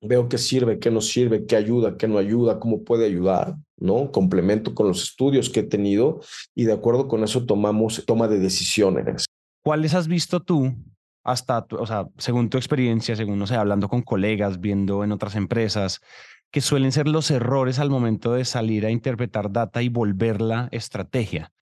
Veo 0.00 0.28
qué 0.28 0.38
sirve, 0.38 0.78
qué 0.78 0.90
no 0.90 1.00
sirve, 1.00 1.46
qué 1.46 1.56
ayuda, 1.56 1.96
qué 1.96 2.08
no 2.08 2.18
ayuda, 2.18 2.58
cómo 2.58 2.82
puede 2.82 3.06
ayudar, 3.06 3.56
¿no? 3.78 4.10
Complemento 4.12 4.74
con 4.74 4.88
los 4.88 5.02
estudios 5.02 5.50
que 5.50 5.60
he 5.60 5.64
tenido 5.64 6.20
y 6.54 6.64
de 6.64 6.72
acuerdo 6.72 7.08
con 7.08 7.24
eso 7.24 7.44
tomamos 7.46 8.04
toma 8.06 8.28
de 8.28 8.38
decisiones. 8.38 9.26
¿Cuáles 9.62 9.94
has 9.94 10.08
visto 10.08 10.40
tú 10.40 10.74
hasta, 11.24 11.66
o 11.70 11.86
sea, 11.86 12.08
según 12.18 12.50
tu 12.50 12.56
experiencia, 12.56 13.16
según, 13.16 13.38
no 13.38 13.46
sé, 13.46 13.56
hablando 13.56 13.88
con 13.88 14.02
colegas, 14.02 14.60
viendo 14.60 15.02
en 15.02 15.10
otras 15.12 15.34
empresas, 15.34 16.00
que 16.52 16.60
suelen 16.60 16.92
ser 16.92 17.08
los 17.08 17.30
errores 17.30 17.80
al 17.80 17.90
momento 17.90 18.32
de 18.32 18.44
salir 18.44 18.86
a 18.86 18.90
interpretar 18.90 19.50
data 19.50 19.82
y 19.82 19.88
volverla 19.88 20.68
estrategia? 20.70 21.52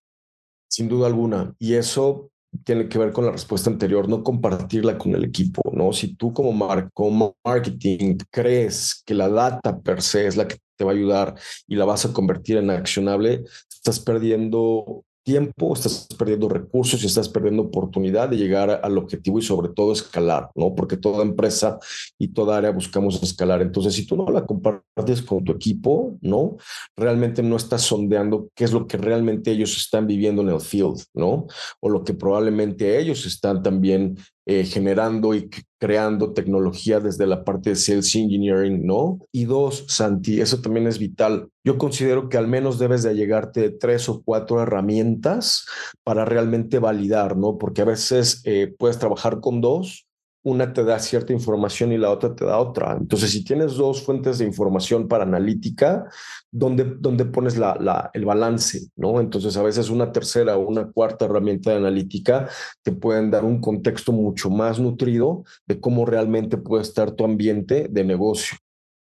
Sin 0.68 0.88
duda 0.88 1.06
alguna. 1.06 1.54
Y 1.58 1.74
eso 1.74 2.30
tiene 2.64 2.88
que 2.88 2.98
ver 2.98 3.12
con 3.12 3.24
la 3.24 3.32
respuesta 3.32 3.70
anterior, 3.70 4.08
no 4.08 4.22
compartirla 4.22 4.96
con 4.98 5.14
el 5.14 5.24
equipo, 5.24 5.62
¿no? 5.72 5.92
Si 5.92 6.14
tú 6.14 6.32
como, 6.32 6.52
mar 6.52 6.90
como 6.92 7.36
marketing 7.44 8.18
crees 8.30 9.02
que 9.04 9.14
la 9.14 9.28
data 9.28 9.78
per 9.80 10.02
se 10.02 10.26
es 10.26 10.36
la 10.36 10.46
que 10.46 10.56
te 10.76 10.84
va 10.84 10.92
a 10.92 10.94
ayudar 10.94 11.34
y 11.66 11.76
la 11.76 11.84
vas 11.84 12.04
a 12.04 12.12
convertir 12.12 12.58
en 12.58 12.70
accionable, 12.70 13.44
estás 13.68 14.00
perdiendo 14.00 15.04
tiempo, 15.24 15.74
estás 15.74 16.06
perdiendo 16.18 16.48
recursos 16.48 17.02
y 17.02 17.06
estás 17.06 17.28
perdiendo 17.28 17.62
oportunidad 17.62 18.28
de 18.28 18.36
llegar 18.36 18.80
al 18.82 18.98
objetivo 18.98 19.38
y 19.38 19.42
sobre 19.42 19.70
todo 19.70 19.92
escalar, 19.92 20.50
¿no? 20.54 20.74
Porque 20.74 20.96
toda 20.96 21.22
empresa 21.22 21.78
y 22.18 22.28
toda 22.28 22.58
área 22.58 22.70
buscamos 22.70 23.20
escalar. 23.22 23.62
Entonces, 23.62 23.94
si 23.94 24.06
tú 24.06 24.16
no 24.16 24.30
la 24.30 24.44
compartes 24.44 25.22
con 25.22 25.42
tu 25.42 25.52
equipo, 25.52 26.16
¿no? 26.20 26.56
Realmente 26.96 27.42
no 27.42 27.56
estás 27.56 27.82
sondeando 27.82 28.48
qué 28.54 28.64
es 28.64 28.72
lo 28.72 28.86
que 28.86 28.98
realmente 28.98 29.50
ellos 29.50 29.76
están 29.76 30.06
viviendo 30.06 30.42
en 30.42 30.50
el 30.50 30.60
field, 30.60 31.02
¿no? 31.14 31.46
O 31.80 31.88
lo 31.88 32.04
que 32.04 32.14
probablemente 32.14 33.00
ellos 33.00 33.26
están 33.26 33.62
también 33.62 34.16
eh, 34.46 34.64
generando 34.64 35.34
y 35.34 35.48
creando 35.78 36.32
tecnología 36.32 37.00
desde 37.00 37.26
la 37.26 37.44
parte 37.44 37.70
de 37.70 37.76
sales 37.76 38.14
engineering, 38.14 38.84
¿no? 38.86 39.18
Y 39.32 39.44
dos, 39.44 39.86
Santi, 39.88 40.40
eso 40.40 40.60
también 40.60 40.86
es 40.86 40.98
vital. 40.98 41.48
Yo 41.64 41.78
considero 41.78 42.28
que 42.28 42.36
al 42.36 42.46
menos 42.46 42.78
debes 42.78 43.02
de 43.02 43.14
llegarte 43.14 43.70
tres 43.70 44.08
o 44.08 44.22
cuatro 44.22 44.60
herramientas 44.60 45.66
para 46.02 46.24
realmente 46.24 46.78
validar, 46.78 47.36
¿no? 47.36 47.56
Porque 47.56 47.82
a 47.82 47.86
veces 47.86 48.42
eh, 48.44 48.74
puedes 48.78 48.98
trabajar 48.98 49.40
con 49.40 49.60
dos 49.60 50.06
una 50.44 50.72
te 50.74 50.84
da 50.84 50.98
cierta 50.98 51.32
información 51.32 51.90
y 51.92 51.98
la 51.98 52.10
otra 52.10 52.34
te 52.34 52.44
da 52.44 52.58
otra. 52.58 52.96
Entonces, 53.00 53.30
si 53.30 53.42
tienes 53.42 53.74
dos 53.76 54.02
fuentes 54.02 54.38
de 54.38 54.44
información 54.44 55.08
para 55.08 55.24
analítica, 55.24 56.06
¿dónde, 56.50 56.84
dónde 56.98 57.24
pones 57.24 57.56
la, 57.56 57.76
la, 57.80 58.10
el 58.12 58.26
balance? 58.26 58.88
¿no? 58.94 59.20
Entonces, 59.20 59.56
a 59.56 59.62
veces 59.62 59.88
una 59.88 60.12
tercera 60.12 60.58
o 60.58 60.68
una 60.68 60.92
cuarta 60.92 61.24
herramienta 61.24 61.70
de 61.70 61.78
analítica 61.78 62.48
te 62.82 62.92
pueden 62.92 63.30
dar 63.30 63.42
un 63.42 63.58
contexto 63.60 64.12
mucho 64.12 64.50
más 64.50 64.78
nutrido 64.78 65.44
de 65.66 65.80
cómo 65.80 66.04
realmente 66.04 66.58
puede 66.58 66.82
estar 66.82 67.12
tu 67.12 67.24
ambiente 67.24 67.88
de 67.90 68.04
negocio. 68.04 68.58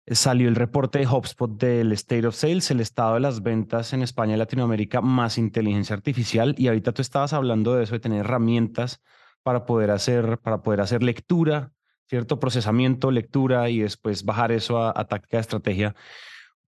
Salió 0.07 0.49
el 0.49 0.57
reporte 0.57 0.99
de 0.99 1.07
HubSpot 1.07 1.51
del 1.59 1.91
State 1.93 2.27
of 2.27 2.35
Sales, 2.35 2.71
el 2.71 2.81
estado 2.81 3.15
de 3.15 3.21
las 3.21 3.43
ventas 3.43 3.95
en 3.95 4.03
España 4.03 4.35
y 4.35 4.37
Latinoamérica 4.37 5.01
más 5.01 5.39
inteligencia 5.39 5.97
artificial. 5.97 6.55
Y 6.59 6.69
ahorita 6.69 6.93
tú 6.93 7.01
estabas 7.01 7.33
hablando 7.33 7.75
de 7.75 7.85
eso, 7.85 7.95
de 7.95 8.01
tener 8.01 8.21
herramientas 8.21 9.01
para 9.45 9.67
poder 9.67 9.93
hacer, 9.93 10.39
para 10.39 10.63
poder 10.63 10.81
hacer 10.81 11.05
lectura, 11.05 11.73
cierto 12.09 12.41
procesamiento, 12.41 13.11
lectura 13.11 13.71
y 13.71 13.81
después 13.81 14.25
bajar 14.25 14.51
eso 14.51 14.83
a, 14.83 15.05
táctica 15.07 15.37
de 15.37 15.43
estrategia. 15.43 15.95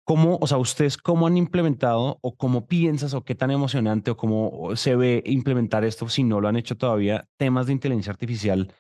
¿Cómo, 0.05 0.39
o 0.41 0.47
sea, 0.47 0.59
ustedes 0.59 0.97
cómo 0.97 1.27
han 1.27 1.37
implementado 1.37 2.19
o 2.23 2.37
cómo 2.37 2.69
piensas 2.69 3.13
o 3.15 3.25
qué 3.25 3.35
tan 3.35 3.51
emocionante 3.51 4.13
o 4.13 4.17
cómo 4.17 4.77
se 4.77 4.95
ve 4.95 5.23
implementar 5.27 5.85
esto 5.85 6.09
si 6.09 6.23
no 6.23 6.41
lo 6.41 6.47
han 6.47 6.57
hecho 6.57 6.77
todavía, 6.77 7.27
temas 7.37 7.67
de 7.67 7.73
inteligencia 7.73 8.13
artificial 8.13 8.73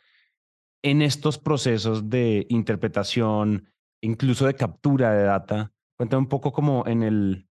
en 0.82 1.02
estos 1.02 1.38
procesos 1.38 2.08
de 2.08 2.46
interpretación, 2.48 3.72
incluso 4.00 4.46
de 4.46 4.54
captura 4.54 5.12
de 5.14 5.24
data? 5.24 5.72
Cuéntame 5.96 6.20
un 6.20 6.28
poco 6.28 6.52
como 6.52 6.86
en 6.86 7.02
el, 7.02 7.48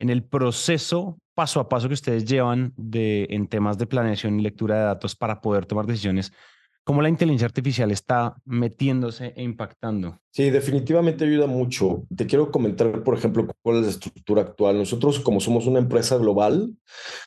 en 0.00 0.10
el 0.10 0.24
proceso 0.24 1.21
paso 1.34 1.60
a 1.60 1.68
paso 1.68 1.88
que 1.88 1.94
ustedes 1.94 2.24
llevan 2.24 2.72
de, 2.76 3.26
en 3.30 3.48
temas 3.48 3.78
de 3.78 3.86
planeación 3.86 4.38
y 4.38 4.42
lectura 4.42 4.76
de 4.76 4.84
datos 4.84 5.16
para 5.16 5.40
poder 5.40 5.66
tomar 5.66 5.86
decisiones 5.86 6.32
cómo 6.84 7.02
la 7.02 7.08
inteligencia 7.08 7.46
artificial 7.46 7.90
está 7.90 8.36
metiéndose 8.44 9.32
e 9.36 9.42
impactando. 9.42 10.18
Sí, 10.30 10.50
definitivamente 10.50 11.24
ayuda 11.24 11.46
mucho. 11.46 12.04
Te 12.16 12.26
quiero 12.26 12.50
comentar, 12.50 13.02
por 13.04 13.16
ejemplo, 13.16 13.46
cuál 13.62 13.78
es 13.78 13.82
la 13.82 13.90
estructura 13.90 14.42
actual. 14.42 14.78
Nosotros, 14.78 15.20
como 15.20 15.40
somos 15.40 15.66
una 15.66 15.78
empresa 15.78 16.16
global, 16.16 16.74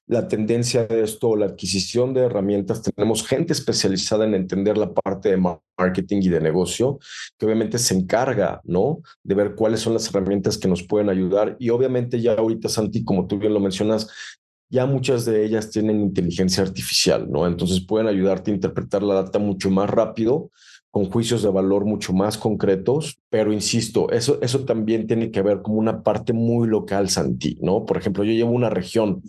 la 0.07 0.27
tendencia 0.27 0.87
de 0.87 1.03
esto, 1.03 1.35
la 1.35 1.45
adquisición 1.45 2.13
de 2.13 2.21
herramientas, 2.21 2.81
tenemos 2.81 3.25
gente 3.25 3.53
especializada 3.53 4.25
en 4.25 4.33
entender 4.33 4.77
la 4.77 4.91
parte 4.91 5.29
de 5.29 5.37
marketing 5.77 6.21
y 6.23 6.29
de 6.29 6.41
negocio, 6.41 6.97
que 7.37 7.45
obviamente 7.45 7.77
se 7.77 7.95
encarga, 7.95 8.59
¿no? 8.63 9.01
De 9.23 9.35
ver 9.35 9.53
cuáles 9.53 9.81
son 9.81 9.93
las 9.93 10.09
herramientas 10.09 10.57
que 10.57 10.67
nos 10.67 10.81
pueden 10.81 11.09
ayudar. 11.09 11.55
Y 11.59 11.69
obviamente 11.69 12.19
ya 12.19 12.33
ahorita, 12.33 12.69
Santi, 12.69 13.03
como 13.03 13.27
tú 13.27 13.37
bien 13.37 13.53
lo 13.53 13.59
mencionas, 13.59 14.07
ya 14.75 14.85
muchas 14.85 15.23
de 15.23 15.45
ellas 15.45 15.71
tienen 15.71 16.01
inteligencia 16.01 16.61
artificial, 16.61 17.31
¿no? 17.31 17.47
Entonces 17.47 17.79
pueden 17.79 18.07
ayudarte 18.07 18.51
a 18.51 18.53
interpretar 18.55 19.01
la 19.03 19.15
data 19.15 19.39
mucho 19.39 19.71
más 19.71 19.89
rápido, 19.89 20.51
con 20.91 21.09
juicios 21.09 21.43
de 21.43 21.49
valor 21.49 21.85
mucho 21.85 22.11
más 22.11 22.37
concretos, 22.37 23.17
pero 23.29 23.53
insisto, 23.53 24.11
eso, 24.11 24.37
eso 24.41 24.65
también 24.65 25.07
tiene 25.07 25.31
que 25.31 25.41
ver 25.41 25.61
como 25.61 25.77
una 25.77 26.03
parte 26.03 26.33
muy 26.33 26.67
local, 26.67 27.09
Santi, 27.09 27.57
¿no? 27.61 27.85
Por 27.85 27.95
ejemplo, 27.97 28.25
yo 28.25 28.33
llevo 28.33 28.51
una 28.51 28.69
región, 28.69 29.21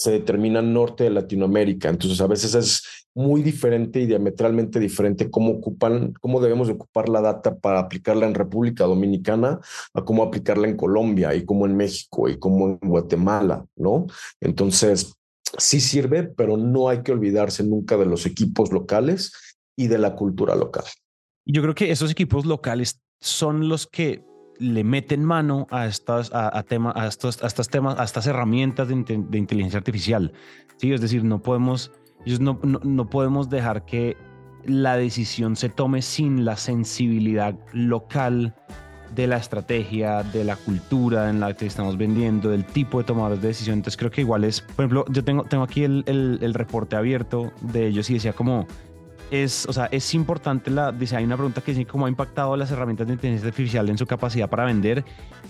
se 0.00 0.12
determina 0.12 0.62
norte 0.62 1.04
de 1.04 1.10
Latinoamérica, 1.10 1.90
entonces 1.90 2.18
a 2.22 2.26
veces 2.26 2.54
es 2.54 3.06
muy 3.14 3.42
diferente 3.42 4.00
y 4.00 4.06
diametralmente 4.06 4.80
diferente 4.80 5.30
cómo 5.30 5.50
ocupan, 5.50 6.14
cómo 6.22 6.40
debemos 6.40 6.70
ocupar 6.70 7.10
la 7.10 7.20
data 7.20 7.54
para 7.58 7.80
aplicarla 7.80 8.26
en 8.26 8.32
República 8.32 8.84
Dominicana 8.84 9.60
a 9.92 10.02
cómo 10.02 10.22
aplicarla 10.22 10.68
en 10.68 10.78
Colombia 10.78 11.34
y 11.34 11.44
cómo 11.44 11.66
en 11.66 11.76
México 11.76 12.30
y 12.30 12.38
cómo 12.38 12.78
en 12.80 12.88
Guatemala, 12.88 13.66
¿no? 13.76 14.06
Entonces, 14.40 15.12
sí 15.58 15.82
sirve, 15.82 16.22
pero 16.22 16.56
no 16.56 16.88
hay 16.88 17.02
que 17.02 17.12
olvidarse 17.12 17.62
nunca 17.62 17.98
de 17.98 18.06
los 18.06 18.24
equipos 18.24 18.72
locales 18.72 19.32
y 19.76 19.88
de 19.88 19.98
la 19.98 20.14
cultura 20.14 20.56
local. 20.56 20.84
Yo 21.44 21.60
creo 21.60 21.74
que 21.74 21.90
esos 21.90 22.10
equipos 22.10 22.46
locales 22.46 23.02
son 23.20 23.68
los 23.68 23.86
que 23.86 24.24
le 24.60 24.84
meten 24.84 25.24
mano 25.24 25.66
a 25.70 25.86
estas, 25.86 26.32
a, 26.32 26.48
a, 26.48 26.64
a, 26.94 27.06
estos, 27.06 27.42
a 27.42 27.46
estas 27.46 27.68
temas, 27.68 27.98
a 27.98 28.04
estas 28.04 28.26
herramientas 28.26 28.88
de, 28.88 28.94
de, 28.94 29.38
inteligencia 29.38 29.78
artificial. 29.78 30.32
Sí, 30.76 30.92
es 30.92 31.00
decir, 31.00 31.24
no 31.24 31.42
podemos 31.42 31.90
no, 32.38 32.60
no, 32.62 33.08
podemos 33.08 33.48
dejar 33.48 33.86
que 33.86 34.16
la 34.64 34.96
decisión 34.96 35.56
se 35.56 35.70
tome 35.70 36.02
sin 36.02 36.44
la 36.44 36.56
sensibilidad 36.56 37.54
local 37.72 38.54
de 39.14 39.26
la 39.26 39.38
estrategia, 39.38 40.22
de 40.22 40.44
la 40.44 40.56
cultura 40.56 41.30
en 41.30 41.40
la 41.40 41.54
que 41.54 41.66
estamos 41.66 41.96
vendiendo, 41.96 42.50
del 42.50 42.64
tipo 42.66 42.98
de 42.98 43.04
tomadores 43.04 43.40
de 43.40 43.48
decisión. 43.48 43.78
Entonces 43.78 43.96
creo 43.96 44.10
que 44.10 44.20
igual 44.20 44.44
es, 44.44 44.60
por 44.60 44.84
ejemplo, 44.84 45.04
yo 45.08 45.24
tengo, 45.24 45.44
tengo 45.44 45.64
aquí 45.64 45.82
el, 45.82 46.04
el, 46.06 46.38
el 46.42 46.54
reporte 46.54 46.94
abierto 46.94 47.52
de 47.62 47.86
ellos 47.86 48.10
y 48.10 48.14
decía 48.14 48.34
como 48.34 48.66
es, 49.30 49.66
o 49.66 49.72
sea, 49.72 49.86
es 49.86 50.14
importante 50.14 50.70
la, 50.70 50.92
dice, 50.92 51.16
hay 51.16 51.24
una 51.24 51.36
pregunta 51.36 51.60
que 51.60 51.72
dice 51.72 51.86
cómo 51.86 52.06
ha 52.06 52.08
impactado 52.08 52.56
las 52.56 52.70
herramientas 52.70 53.06
de 53.06 53.14
inteligencia 53.14 53.48
artificial 53.48 53.88
en 53.88 53.96
su 53.96 54.06
capacidad 54.06 54.48
para 54.48 54.64
vender 54.64 55.04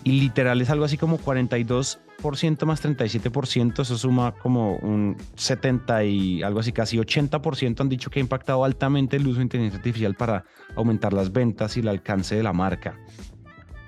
y 0.05 0.21
literal 0.21 0.61
es 0.61 0.71
algo 0.71 0.85
así 0.85 0.97
como 0.97 1.19
42% 1.19 2.67
más 2.67 2.85
37%, 2.85 3.81
eso 3.81 3.99
suma 3.99 4.33
como 4.33 4.77
un 4.77 5.17
70 5.35 6.05
y 6.05 6.43
algo 6.43 6.61
así, 6.61 6.73
casi 6.73 6.99
80% 6.99 7.81
han 7.81 7.89
dicho 7.89 8.11
que 8.11 8.21
ha 8.21 8.23
impactado 8.23 8.65
altamente 8.65 9.17
el 9.17 9.27
uso 9.27 9.39
de 9.39 9.45
inteligencia 9.45 9.79
artificial 9.79 10.15
para 10.15 10.45
aumentar 10.77 11.13
las 11.13 11.33
ventas 11.33 11.77
y 11.77 11.81
el 11.81 11.89
alcance 11.89 12.37
de 12.37 12.43
la 12.43 12.53
marca. 12.53 12.99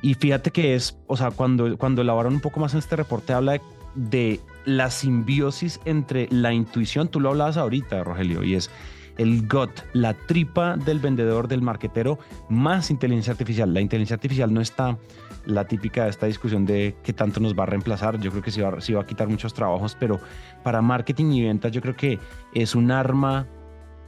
Y 0.00 0.14
fíjate 0.14 0.50
que 0.50 0.74
es, 0.74 0.98
o 1.06 1.16
sea, 1.16 1.30
cuando, 1.30 1.78
cuando 1.78 2.02
elaboran 2.02 2.32
un 2.32 2.40
poco 2.40 2.58
más 2.60 2.72
en 2.72 2.80
este 2.80 2.96
reporte 2.96 3.32
habla 3.32 3.52
de, 3.52 3.60
de 3.94 4.40
la 4.64 4.90
simbiosis 4.90 5.80
entre 5.84 6.28
la 6.30 6.52
intuición, 6.52 7.08
tú 7.08 7.20
lo 7.20 7.30
hablabas 7.30 7.56
ahorita, 7.56 8.02
Rogelio, 8.02 8.42
y 8.42 8.54
es 8.54 8.70
el 9.18 9.46
gut, 9.48 9.70
la 9.92 10.14
tripa 10.14 10.76
del 10.76 10.98
vendedor, 10.98 11.48
del 11.48 11.62
marquetero, 11.62 12.18
más 12.48 12.90
inteligencia 12.90 13.32
artificial. 13.32 13.72
La 13.72 13.80
inteligencia 13.80 14.14
artificial 14.14 14.52
no 14.52 14.60
está 14.60 14.98
la 15.46 15.64
típica 15.66 16.04
de 16.04 16.10
esta 16.10 16.26
discusión 16.26 16.64
de 16.66 16.94
qué 17.02 17.12
tanto 17.12 17.40
nos 17.40 17.54
va 17.58 17.64
a 17.64 17.66
reemplazar. 17.66 18.18
Yo 18.20 18.30
creo 18.30 18.42
que 18.42 18.50
sí 18.50 18.60
va, 18.60 18.70
va 18.70 19.00
a 19.00 19.06
quitar 19.06 19.28
muchos 19.28 19.54
trabajos, 19.54 19.96
pero 19.98 20.20
para 20.62 20.82
marketing 20.82 21.32
y 21.32 21.42
ventas 21.42 21.72
yo 21.72 21.80
creo 21.80 21.96
que 21.96 22.18
es 22.54 22.74
un 22.74 22.90
arma 22.90 23.46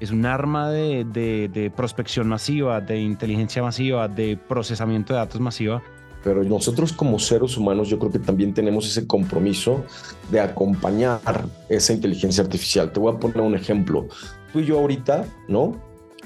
es 0.00 0.10
un 0.10 0.26
arma 0.26 0.70
de, 0.70 1.04
de, 1.04 1.72
prospección 1.74 2.28
masiva, 2.28 2.80
de 2.80 3.00
inteligencia 3.00 3.62
masiva, 3.62 4.08
de 4.08 4.36
procesamiento 4.36 5.14
de 5.14 5.20
datos 5.20 5.40
masiva. 5.40 5.82
Pero 6.24 6.42
nosotros 6.42 6.92
como 6.92 7.18
seres 7.18 7.56
humanos 7.58 7.88
yo 7.88 7.98
creo 7.98 8.10
que 8.10 8.18
también 8.18 8.54
tenemos 8.54 8.86
ese 8.86 9.06
compromiso 9.06 9.84
de 10.32 10.40
acompañar 10.40 11.20
esa 11.68 11.92
inteligencia 11.92 12.42
artificial. 12.42 12.90
Te 12.90 12.98
voy 12.98 13.14
a 13.14 13.18
poner 13.18 13.42
un 13.42 13.54
ejemplo. 13.54 14.08
Tú 14.52 14.60
y 14.60 14.64
yo 14.64 14.78
ahorita, 14.78 15.26
¿no? 15.48 15.76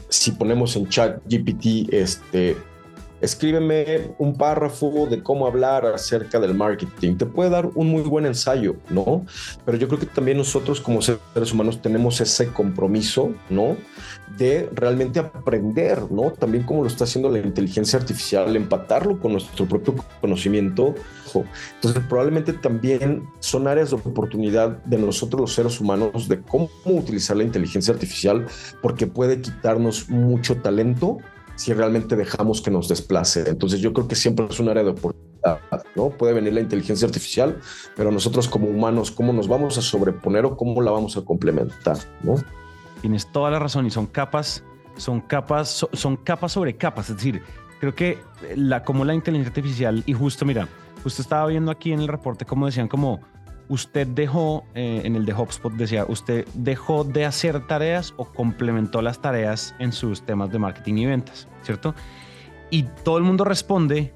Si 0.09 0.31
ponemos 0.31 0.77
en 0.77 0.89
chat 0.89 1.21
GPT, 1.29 1.93
este, 1.93 2.57
escríbeme 3.21 4.13
un 4.19 4.37
párrafo 4.37 5.07
de 5.07 5.23
cómo 5.23 5.47
hablar 5.47 5.87
acerca 5.87 6.39
del 6.39 6.55
marketing. 6.55 7.17
Te 7.17 7.27
puede 7.27 7.51
dar 7.51 7.67
un 7.75 7.89
muy 7.89 8.03
buen 8.03 8.27
ensayo, 8.27 8.77
¿no? 8.91 9.25
Pero 9.65 9.79
yo 9.79 9.89
creo 9.89 10.01
que 10.01 10.07
también 10.07 10.39
nosotros 10.39 10.81
como 10.81 11.03
seres 11.03 11.53
humanos 11.53 11.83
tenemos 11.83 12.21
ese 12.21 12.49
compromiso, 12.49 13.33
¿no? 13.51 13.77
De 14.37 14.69
realmente 14.73 15.19
aprender, 15.19 16.11
¿no? 16.11 16.31
También 16.31 16.65
como 16.65 16.83
lo 16.83 16.89
está 16.89 17.05
haciendo 17.05 17.29
la 17.31 17.39
inteligencia 17.39 17.99
artificial, 17.99 18.55
empatarlo 18.55 19.19
con 19.19 19.33
nuestro 19.33 19.67
propio 19.67 19.95
conocimiento. 20.21 20.95
Entonces 21.75 22.03
probablemente 22.09 22.53
también 22.53 23.23
son 23.41 23.69
áreas 23.69 23.91
de 23.91 23.97
oportunidad 23.97 24.83
de 24.85 24.99
nosotros 24.99 25.41
los 25.41 25.55
seres 25.55 25.81
humanos 25.81 26.29
de 26.29 26.41
cómo 26.41 26.69
utilizar 26.85 27.37
la 27.37 27.45
inteligencia 27.45 27.93
artificial 27.93 28.47
porque 28.81 29.07
puede 29.07 29.41
quitarnos 29.41 30.09
mucho 30.09 30.57
talento 30.57 31.19
si 31.59 31.75
realmente 31.75 32.15
dejamos 32.15 32.63
que 32.63 32.71
nos 32.71 32.89
desplace. 32.89 33.49
Entonces 33.49 33.81
yo 33.81 33.93
creo 33.93 34.07
que 34.07 34.15
siempre 34.15 34.47
es 34.49 34.61
un 34.61 34.69
área 34.69 34.85
de 34.85 34.91
oportunidad, 34.91 35.59
¿no? 35.97 36.11
Puede 36.11 36.33
venir 36.33 36.53
la 36.53 36.61
inteligencia 36.61 37.07
artificial, 37.07 37.59
pero 37.97 38.13
nosotros 38.13 38.47
como 38.47 38.69
humanos, 38.69 39.11
¿cómo 39.11 39.33
nos 39.33 39.49
vamos 39.49 39.77
a 39.77 39.83
sobreponer 39.83 40.45
o 40.45 40.57
cómo 40.57 40.81
la 40.81 40.93
vamos 40.93 41.17
a 41.17 41.23
complementar, 41.23 41.99
¿no? 42.23 42.37
Tienes 43.01 43.27
toda 43.33 43.51
la 43.51 43.59
razón 43.59 43.87
y 43.87 43.91
son 43.91 44.07
capas, 44.07 44.63
son 44.97 45.21
capas, 45.21 45.85
son 45.93 46.17
capas 46.17 46.53
sobre 46.53 46.77
capas. 46.77 47.11
Es 47.11 47.17
decir, 47.17 47.43
creo 47.81 47.93
que 47.93 48.19
la, 48.55 48.85
como 48.85 49.05
la 49.05 49.15
inteligencia 49.15 49.51
artificial, 49.51 50.05
y 50.07 50.13
justo 50.13 50.45
mira, 50.45 50.69
justo 51.03 51.23
estaba 51.23 51.45
viendo 51.49 51.73
aquí 51.73 51.93
en 51.93 51.99
el 51.99 52.09
reporte 52.09 52.45
como 52.45 52.67
decían 52.67 52.87
como 52.87 53.19
usted 53.69 54.07
dejó, 54.07 54.65
eh, 54.75 55.03
en 55.05 55.17
el 55.17 55.25
de 55.27 55.35
HubSpot 55.35 55.73
decía, 55.73 56.05
usted 56.09 56.47
dejó 56.55 57.05
de 57.05 57.25
hacer 57.25 57.67
tareas 57.67 58.15
o 58.17 58.25
complementó 58.25 59.03
las 59.03 59.21
tareas 59.21 59.75
en 59.79 59.93
sus 59.93 60.23
temas 60.23 60.51
de 60.51 60.59
marketing 60.59 60.95
y 60.95 61.07
ventas, 61.07 61.49
¿cierto? 61.63 61.95
Y 62.71 62.85
todo 63.05 63.19
el 63.19 63.25
mundo 63.25 63.45
responde, 63.45 64.13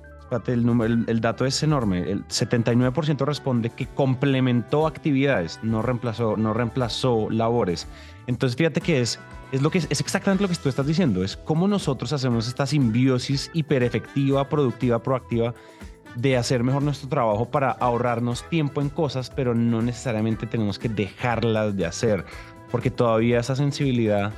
el, 0.47 1.21
dato 1.21 1.44
es 1.44 1.62
enorme, 1.62 2.11
el 2.11 2.26
79% 2.26 3.25
responde 3.26 3.71
que 3.71 3.87
complementó 3.87 4.87
actividades, 4.87 5.61
no 5.62 5.82
reemplazó, 5.82 6.37
no 6.37 6.54
reemplazó 6.54 7.28
labores. 7.30 7.87
Entonces 8.26 8.56
fíjate 8.56 8.80
que 8.80 9.00
es, 9.00 9.18
es, 9.52 9.61
lo 9.61 9.71
que, 9.71 9.78
es 9.78 10.00
exactamente 10.00 10.42
lo 10.42 10.49
que 10.49 10.56
tú 10.56 10.68
estás 10.68 10.87
diciendo, 10.87 11.23
es 11.23 11.37
cómo 11.37 11.68
nosotros 11.68 12.12
hacemos 12.12 12.49
esta 12.49 12.66
simbiosis 12.66 13.50
hiperefectiva, 13.52 14.49
productiva, 14.49 15.02
proactiva 15.02 15.54
de 16.14 16.37
hacer 16.37 16.62
mejor 16.62 16.83
nuestro 16.83 17.09
trabajo 17.09 17.50
para 17.50 17.71
ahorrarnos 17.71 18.49
tiempo 18.49 18.81
en 18.81 18.88
cosas, 18.88 19.31
pero 19.31 19.54
no 19.54 19.83
necesariamente 19.83 20.47
tenemos 20.47 20.78
que 20.78 20.88
dejarlas 20.88 21.76
de 21.76 21.87
hacer, 21.87 22.25
porque 22.71 22.90
todavía 22.90 23.40
esa 23.40 23.57
sensibilidad 23.57 24.33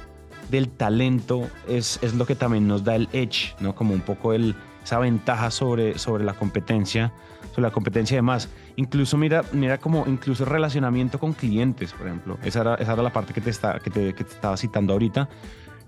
del 0.50 0.68
talento 0.68 1.48
es, 1.68 1.98
es 2.02 2.14
lo 2.14 2.26
que 2.26 2.34
también 2.34 2.68
nos 2.68 2.84
da 2.84 2.94
el 2.94 3.08
edge, 3.12 3.54
¿no? 3.60 3.74
Como 3.74 3.94
un 3.94 4.00
poco 4.00 4.32
el, 4.32 4.54
esa 4.84 4.98
ventaja 4.98 5.50
sobre, 5.50 5.98
sobre 5.98 6.24
la 6.24 6.34
competencia, 6.34 7.12
sobre 7.50 7.62
la 7.62 7.70
competencia 7.70 8.16
de 8.16 8.22
más. 8.22 8.48
Incluso 8.76 9.16
mira, 9.16 9.42
mira 9.52 9.78
como 9.78 10.04
incluso 10.06 10.44
relacionamiento 10.44 11.18
con 11.18 11.32
clientes, 11.32 11.92
por 11.92 12.06
ejemplo. 12.06 12.38
Esa 12.42 12.60
era, 12.60 12.74
esa 12.74 12.92
era 12.92 13.02
la 13.02 13.12
parte 13.12 13.32
que 13.32 13.40
te, 13.40 13.50
está, 13.50 13.78
que 13.80 13.90
te, 13.90 14.14
que 14.14 14.24
te 14.24 14.34
estaba 14.34 14.56
citando 14.56 14.92
ahorita 14.92 15.28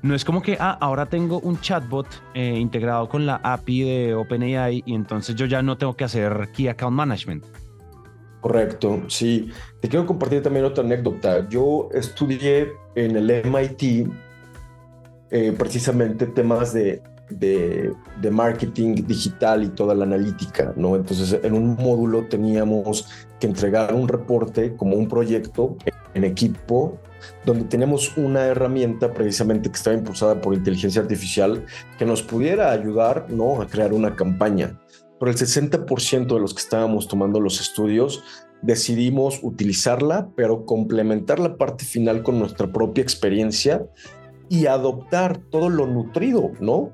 no 0.03 0.15
es 0.15 0.25
como 0.25 0.43
que, 0.43 0.57
ah, 0.61 0.77
ahora 0.81 1.07
tengo 1.07 1.41
un 1.41 1.61
chatbot 1.61 2.07
eh, 2.35 2.59
integrado 2.59 3.09
con 3.09 3.27
la 3.27 3.41
API 3.43 3.83
de 3.83 4.15
OpenAI 4.15 4.83
y 4.87 4.95
entonces 4.95 5.35
yo 5.35 5.47
ya 5.47 5.63
no 5.63 5.77
tengo 5.79 5.97
que 5.97 6.05
hacer 6.05 6.51
Key 6.53 6.69
Account 6.69 6.95
Management. 6.95 7.45
Correcto, 8.41 9.03
sí. 9.09 9.51
Te 9.81 9.89
quiero 9.89 10.07
compartir 10.07 10.43
también 10.43 10.65
otra 10.65 10.85
anécdota. 10.85 11.49
Yo 11.49 11.89
estudié 11.93 12.73
en 12.95 13.17
el 13.17 13.43
MIT 13.45 14.09
eh, 15.31 15.53
precisamente 15.59 16.27
temas 16.27 16.73
de, 16.73 17.03
de, 17.31 17.93
de, 18.21 18.31
marketing 18.31 18.95
digital 19.07 19.65
y 19.65 19.69
toda 19.71 19.95
la 19.95 20.05
analítica, 20.05 20.73
¿no? 20.77 20.95
Entonces, 20.95 21.41
en 21.43 21.55
un 21.55 21.75
módulo 21.75 22.27
teníamos 22.27 23.09
que 23.41 23.49
entregar 23.49 23.93
un 23.95 24.07
reporte 24.07 24.77
como 24.77 24.95
un 24.95 25.09
proyecto 25.09 25.77
en 26.17 26.25
equipo 26.25 26.99
donde 27.45 27.65
tenemos 27.65 28.17
una 28.17 28.47
herramienta 28.47 29.13
precisamente 29.13 29.71
que 29.71 29.77
estaba 29.77 29.97
impulsada 29.97 30.41
por 30.41 30.55
inteligencia 30.55 31.03
artificial 31.03 31.65
que 31.99 32.05
nos 32.05 32.23
pudiera 32.23 32.73
ayudar 32.73 33.27
¿no? 33.31 33.61
a 33.61 33.67
crear 33.67 33.93
una 33.93 34.17
campaña. 34.17 34.81
Pero 35.19 35.31
el 35.31 35.37
60% 35.37 36.27
de 36.27 36.41
los 36.41 36.55
que 36.55 36.61
estábamos 36.61 37.09
tomando 37.09 37.41
los 37.41 37.61
estudios 37.61 38.23
decidimos 38.63 39.41
utilizarla, 39.43 40.31
pero 40.35 40.65
complementar 40.65 41.39
la 41.39 41.57
parte 41.57 41.85
final 41.85 42.23
con 42.23 42.39
nuestra 42.39 42.73
propia 42.73 43.03
experiencia 43.03 43.87
y 44.49 44.67
adoptar 44.67 45.39
todo 45.39 45.69
lo 45.69 45.87
nutrido, 45.87 46.53
¿no? 46.61 46.93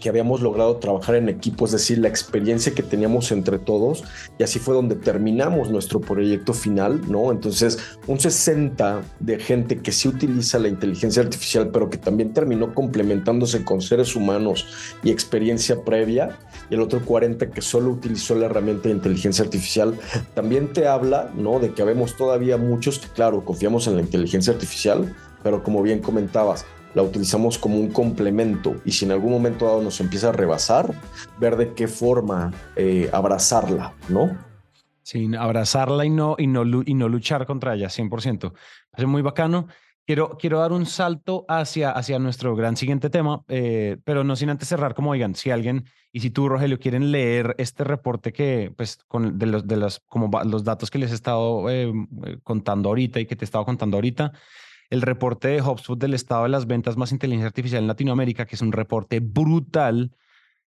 Que 0.00 0.08
habíamos 0.08 0.40
logrado 0.40 0.76
trabajar 0.76 1.16
en 1.16 1.28
equipo, 1.28 1.64
es 1.66 1.72
decir, 1.72 1.98
la 1.98 2.08
experiencia 2.08 2.74
que 2.74 2.82
teníamos 2.82 3.32
entre 3.32 3.58
todos, 3.58 4.04
y 4.38 4.42
así 4.42 4.58
fue 4.58 4.74
donde 4.74 4.96
terminamos 4.96 5.70
nuestro 5.70 6.00
proyecto 6.00 6.52
final, 6.52 7.00
¿no? 7.10 7.30
Entonces, 7.30 7.78
un 8.06 8.20
60 8.20 9.02
de 9.20 9.38
gente 9.38 9.80
que 9.80 9.92
sí 9.92 10.08
utiliza 10.08 10.58
la 10.58 10.68
inteligencia 10.68 11.22
artificial, 11.22 11.70
pero 11.72 11.90
que 11.90 11.98
también 11.98 12.32
terminó 12.32 12.74
complementándose 12.74 13.64
con 13.64 13.80
seres 13.80 14.16
humanos 14.16 14.66
y 15.02 15.10
experiencia 15.10 15.82
previa, 15.82 16.38
y 16.70 16.74
el 16.74 16.80
otro 16.80 17.04
40 17.04 17.50
que 17.50 17.62
solo 17.62 17.90
utilizó 17.90 18.34
la 18.34 18.46
herramienta 18.46 18.88
de 18.88 18.94
inteligencia 18.94 19.44
artificial, 19.44 19.94
también 20.34 20.72
te 20.72 20.86
habla, 20.86 21.30
¿no? 21.36 21.58
De 21.60 21.72
que 21.72 21.82
habemos 21.82 22.16
todavía 22.16 22.56
muchos 22.56 22.98
que, 22.98 23.08
claro, 23.08 23.44
confiamos 23.44 23.86
en 23.86 23.96
la 23.96 24.02
inteligencia 24.02 24.52
artificial, 24.52 25.14
pero 25.42 25.62
como 25.62 25.82
bien 25.82 26.00
comentabas, 26.00 26.64
la 26.94 27.02
utilizamos 27.02 27.58
como 27.58 27.78
un 27.78 27.90
complemento 27.90 28.76
y 28.84 28.92
si 28.92 29.04
en 29.04 29.12
algún 29.12 29.32
momento 29.32 29.66
dado 29.66 29.82
nos 29.82 30.00
empieza 30.00 30.28
a 30.30 30.32
rebasar, 30.32 30.94
ver 31.38 31.56
de 31.56 31.74
qué 31.74 31.88
forma 31.88 32.52
eh, 32.76 33.10
abrazarla, 33.12 33.94
¿no? 34.08 34.36
Sí, 35.02 35.30
abrazarla 35.38 36.06
y 36.06 36.10
no, 36.10 36.36
y 36.38 36.46
no, 36.46 36.62
y 36.64 36.94
no 36.94 37.08
luchar 37.08 37.44
contra 37.46 37.74
ella, 37.74 37.88
100%. 37.88 38.54
Es 38.96 39.06
muy 39.06 39.20
bacano. 39.20 39.66
Quiero, 40.06 40.36
quiero 40.38 40.60
dar 40.60 40.72
un 40.72 40.86
salto 40.86 41.44
hacia, 41.48 41.90
hacia 41.90 42.18
nuestro 42.18 42.54
gran 42.54 42.76
siguiente 42.76 43.10
tema, 43.10 43.42
eh, 43.48 43.98
pero 44.04 44.22
no 44.22 44.36
sin 44.36 44.50
antes 44.50 44.68
cerrar, 44.68 44.94
como 44.94 45.10
oigan, 45.10 45.34
si 45.34 45.50
alguien, 45.50 45.84
y 46.12 46.20
si 46.20 46.30
tú, 46.30 46.48
Rogelio, 46.48 46.78
quieren 46.78 47.10
leer 47.10 47.54
este 47.58 47.84
reporte 47.84 48.32
que, 48.32 48.72
pues, 48.76 48.98
con 49.08 49.38
de 49.38 49.46
los, 49.46 49.66
de 49.66 49.76
los, 49.76 50.00
como 50.00 50.30
los 50.44 50.62
datos 50.62 50.90
que 50.90 50.98
les 50.98 51.10
he 51.10 51.14
estado 51.14 51.70
eh, 51.70 51.90
contando 52.42 52.90
ahorita 52.90 53.18
y 53.18 53.26
que 53.26 53.34
te 53.34 53.44
he 53.44 53.46
estado 53.46 53.64
contando 53.64 53.96
ahorita, 53.96 54.32
el 54.90 55.02
reporte 55.02 55.48
de 55.48 55.62
HubSpot 55.62 55.98
del 55.98 56.14
estado 56.14 56.44
de 56.44 56.50
las 56.50 56.66
ventas 56.66 56.96
más 56.96 57.12
inteligencia 57.12 57.48
artificial 57.48 57.82
en 57.82 57.88
Latinoamérica, 57.88 58.46
que 58.46 58.56
es 58.56 58.62
un 58.62 58.72
reporte 58.72 59.20
brutal, 59.20 60.16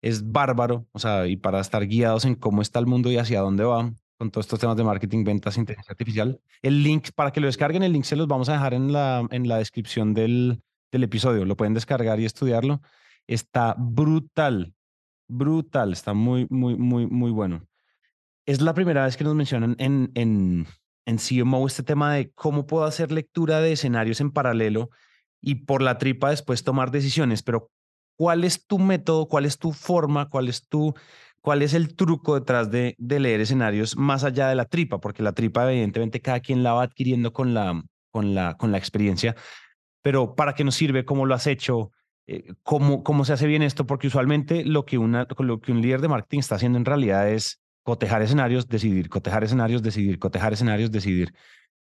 es 0.01 0.31
bárbaro, 0.31 0.85
o 0.91 0.99
sea, 0.99 1.27
y 1.27 1.37
para 1.37 1.59
estar 1.59 1.85
guiados 1.87 2.25
en 2.25 2.35
cómo 2.35 2.61
está 2.61 2.79
el 2.79 2.87
mundo 2.87 3.11
y 3.11 3.17
hacia 3.17 3.41
dónde 3.41 3.63
va 3.63 3.93
con 4.17 4.31
todos 4.31 4.45
estos 4.45 4.59
temas 4.59 4.77
de 4.77 4.83
marketing, 4.83 5.23
ventas, 5.23 5.57
inteligencia 5.57 5.91
artificial. 5.91 6.39
El 6.61 6.83
link, 6.83 7.09
para 7.15 7.31
que 7.31 7.41
lo 7.41 7.47
descarguen, 7.47 7.83
el 7.83 7.93
link 7.93 8.05
se 8.05 8.15
los 8.15 8.27
vamos 8.27 8.49
a 8.49 8.53
dejar 8.53 8.73
en 8.73 8.93
la, 8.93 9.27
en 9.31 9.47
la 9.47 9.57
descripción 9.57 10.13
del, 10.13 10.61
del 10.91 11.03
episodio. 11.03 11.45
Lo 11.45 11.57
pueden 11.57 11.73
descargar 11.73 12.19
y 12.19 12.25
estudiarlo. 12.25 12.81
Está 13.27 13.75
brutal, 13.77 14.73
brutal, 15.27 15.91
está 15.91 16.13
muy, 16.13 16.47
muy, 16.49 16.75
muy, 16.75 17.07
muy 17.07 17.31
bueno. 17.31 17.67
Es 18.45 18.61
la 18.61 18.73
primera 18.73 19.05
vez 19.05 19.17
que 19.17 19.23
nos 19.23 19.35
mencionan 19.35 19.75
en, 19.79 20.11
en, 20.15 20.67
en 21.05 21.17
CMO 21.17 21.65
este 21.67 21.83
tema 21.83 22.13
de 22.13 22.31
cómo 22.31 22.65
puedo 22.65 22.85
hacer 22.85 23.11
lectura 23.11 23.59
de 23.59 23.73
escenarios 23.73 24.21
en 24.21 24.31
paralelo 24.31 24.89
y 25.41 25.55
por 25.65 25.81
la 25.81 25.97
tripa 25.97 26.29
después 26.29 26.63
tomar 26.63 26.91
decisiones, 26.91 27.43
pero 27.43 27.69
¿cuál 28.17 28.43
es 28.43 28.65
tu 28.65 28.79
método, 28.79 29.27
cuál 29.27 29.45
es 29.45 29.57
tu 29.57 29.73
forma, 29.73 30.29
cuál 30.29 30.47
es 30.47 30.67
tu, 30.67 30.93
cuál 31.41 31.61
es 31.61 31.73
el 31.73 31.95
truco 31.95 32.35
detrás 32.35 32.71
de, 32.71 32.95
de 32.97 33.19
leer 33.19 33.41
escenarios 33.41 33.97
más 33.97 34.23
allá 34.23 34.47
de 34.47 34.55
la 34.55 34.65
tripa? 34.65 34.99
Porque 34.99 35.23
la 35.23 35.33
tripa 35.33 35.69
evidentemente 35.69 36.21
cada 36.21 36.39
quien 36.39 36.63
la 36.63 36.73
va 36.73 36.83
adquiriendo 36.83 37.33
con 37.33 37.53
la, 37.53 37.83
con 38.11 38.33
la, 38.33 38.55
con 38.55 38.71
la 38.71 38.77
experiencia, 38.77 39.35
pero 40.01 40.35
¿para 40.35 40.53
qué 40.53 40.63
nos 40.63 40.75
sirve? 40.75 41.05
¿Cómo 41.05 41.25
lo 41.25 41.33
has 41.33 41.47
hecho? 41.47 41.91
Eh, 42.27 42.53
¿Cómo, 42.63 43.03
¿Cómo 43.03 43.25
se 43.25 43.33
hace 43.33 43.47
bien 43.47 43.63
esto? 43.63 43.85
Porque 43.85 44.07
usualmente 44.07 44.63
lo 44.63 44.85
que, 44.85 44.97
una, 44.97 45.27
lo 45.39 45.59
que 45.59 45.71
un 45.71 45.81
líder 45.81 46.01
de 46.01 46.07
marketing 46.07 46.39
está 46.39 46.55
haciendo 46.55 46.77
en 46.77 46.85
realidad 46.85 47.29
es 47.29 47.62
cotejar 47.83 48.21
escenarios, 48.21 48.67
decidir, 48.67 49.09
cotejar 49.09 49.43
escenarios, 49.43 49.83
decidir, 49.83 50.17
cotejar 50.19 50.53
escenarios, 50.53 50.91
decidir. 50.91 51.33